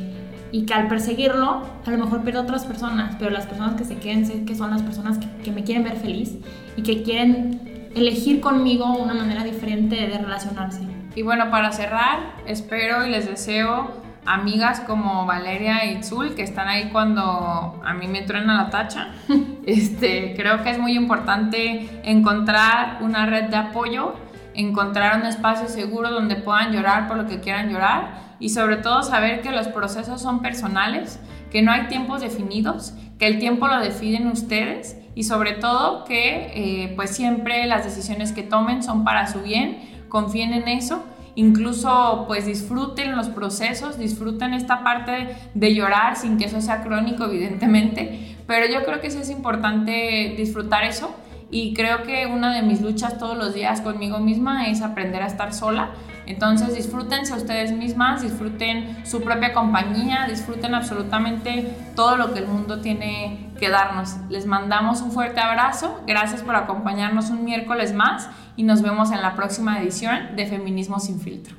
y 0.52 0.66
que 0.66 0.74
al 0.74 0.88
perseguirlo 0.88 1.62
a 1.84 1.90
lo 1.90 1.98
mejor 1.98 2.22
pierdo 2.22 2.42
otras 2.42 2.64
personas, 2.64 3.16
pero 3.18 3.30
las 3.30 3.46
personas 3.46 3.74
que 3.74 3.84
se 3.84 3.96
queden 3.96 4.26
sé 4.26 4.44
que 4.44 4.54
son 4.54 4.70
las 4.70 4.82
personas 4.82 5.18
que, 5.18 5.26
que 5.42 5.52
me 5.52 5.64
quieren 5.64 5.84
ver 5.84 5.96
feliz 5.96 6.36
y 6.76 6.82
que 6.82 7.02
quieren 7.02 7.90
elegir 7.94 8.40
conmigo 8.40 8.96
una 8.96 9.14
manera 9.14 9.44
diferente 9.44 9.96
de 9.96 10.18
relacionarse. 10.18 10.82
Y 11.16 11.22
bueno, 11.22 11.50
para 11.50 11.72
cerrar, 11.72 12.34
espero 12.46 13.04
y 13.04 13.10
les 13.10 13.26
deseo 13.26 13.99
amigas 14.30 14.80
como 14.80 15.26
Valeria 15.26 15.84
y 15.86 16.02
Zul, 16.02 16.34
que 16.34 16.42
están 16.42 16.68
ahí 16.68 16.90
cuando 16.92 17.80
a 17.84 17.94
mí 17.94 18.06
me 18.06 18.22
truena 18.22 18.54
la 18.54 18.70
tacha. 18.70 19.08
Este, 19.66 20.34
creo 20.36 20.64
que 20.64 20.70
es 20.70 20.78
muy 20.78 20.96
importante 20.96 22.00
encontrar 22.02 22.98
una 23.02 23.26
red 23.26 23.44
de 23.50 23.56
apoyo, 23.56 24.14
encontrar 24.54 25.20
un 25.20 25.26
espacio 25.26 25.68
seguro 25.68 26.10
donde 26.10 26.34
puedan 26.34 26.72
llorar 26.72 27.06
por 27.06 27.16
lo 27.18 27.26
que 27.26 27.40
quieran 27.40 27.70
llorar 27.70 28.36
y 28.40 28.48
sobre 28.48 28.78
todo 28.78 29.02
saber 29.02 29.42
que 29.42 29.52
los 29.52 29.68
procesos 29.68 30.20
son 30.22 30.40
personales, 30.40 31.20
que 31.52 31.62
no 31.62 31.70
hay 31.70 31.86
tiempos 31.86 32.20
definidos, 32.20 32.94
que 33.18 33.26
el 33.26 33.38
tiempo 33.38 33.68
lo 33.68 33.78
definen 33.78 34.26
ustedes 34.28 34.96
y 35.14 35.24
sobre 35.24 35.52
todo 35.52 36.04
que 36.04 36.50
eh, 36.54 36.92
pues 36.96 37.10
siempre 37.10 37.66
las 37.66 37.84
decisiones 37.84 38.32
que 38.32 38.42
tomen 38.42 38.82
son 38.82 39.04
para 39.04 39.26
su 39.28 39.42
bien, 39.42 39.78
confíen 40.08 40.52
en 40.52 40.66
eso 40.66 41.04
incluso 41.34 42.24
pues 42.26 42.46
disfruten 42.46 43.16
los 43.16 43.28
procesos, 43.28 43.98
disfruten 43.98 44.54
esta 44.54 44.82
parte 44.82 45.36
de 45.54 45.74
llorar 45.74 46.16
sin 46.16 46.38
que 46.38 46.46
eso 46.46 46.60
sea 46.60 46.82
crónico 46.82 47.24
evidentemente, 47.24 48.36
pero 48.46 48.66
yo 48.66 48.84
creo 48.84 49.00
que 49.00 49.10
sí 49.10 49.18
es 49.18 49.30
importante 49.30 50.34
disfrutar 50.36 50.84
eso 50.84 51.14
y 51.50 51.74
creo 51.74 52.04
que 52.04 52.26
una 52.26 52.54
de 52.54 52.62
mis 52.62 52.80
luchas 52.80 53.18
todos 53.18 53.36
los 53.36 53.54
días 53.54 53.80
conmigo 53.80 54.18
misma 54.20 54.68
es 54.68 54.82
aprender 54.82 55.22
a 55.22 55.26
estar 55.26 55.52
sola. 55.52 55.90
Entonces 56.26 56.76
disfrútense 56.76 57.34
ustedes 57.34 57.72
mismas, 57.72 58.22
disfruten 58.22 59.04
su 59.04 59.20
propia 59.22 59.52
compañía, 59.52 60.26
disfruten 60.28 60.76
absolutamente 60.76 61.74
todo 61.96 62.16
lo 62.16 62.32
que 62.32 62.38
el 62.38 62.46
mundo 62.46 62.80
tiene 62.80 63.49
que 63.60 63.68
darnos. 63.68 64.16
Les 64.28 64.46
mandamos 64.46 65.02
un 65.02 65.12
fuerte 65.12 65.38
abrazo, 65.38 66.00
gracias 66.06 66.42
por 66.42 66.56
acompañarnos 66.56 67.30
un 67.30 67.44
miércoles 67.44 67.94
más 67.94 68.28
y 68.56 68.64
nos 68.64 68.82
vemos 68.82 69.12
en 69.12 69.22
la 69.22 69.36
próxima 69.36 69.80
edición 69.80 70.34
de 70.34 70.46
Feminismo 70.46 70.98
sin 70.98 71.20
filtro. 71.20 71.54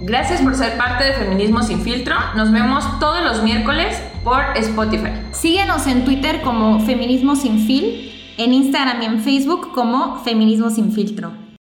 Gracias 0.00 0.42
por 0.42 0.56
ser 0.56 0.76
parte 0.76 1.04
de 1.04 1.12
Feminismo 1.12 1.62
sin 1.62 1.80
filtro. 1.80 2.16
Nos 2.34 2.50
vemos 2.50 2.98
todos 2.98 3.22
los 3.22 3.42
miércoles 3.42 3.96
por 4.24 4.42
Spotify. 4.56 5.12
Síguenos 5.30 5.86
en 5.86 6.04
Twitter 6.04 6.42
como 6.42 6.80
Feminismo 6.80 7.36
sin 7.36 7.64
fil 7.64 8.10
en 8.36 8.52
Instagram 8.52 9.02
y 9.02 9.04
en 9.06 9.20
Facebook 9.20 9.72
como 9.72 10.16
Feminismo 10.24 10.70
sin 10.70 10.92
filtro. 10.92 11.43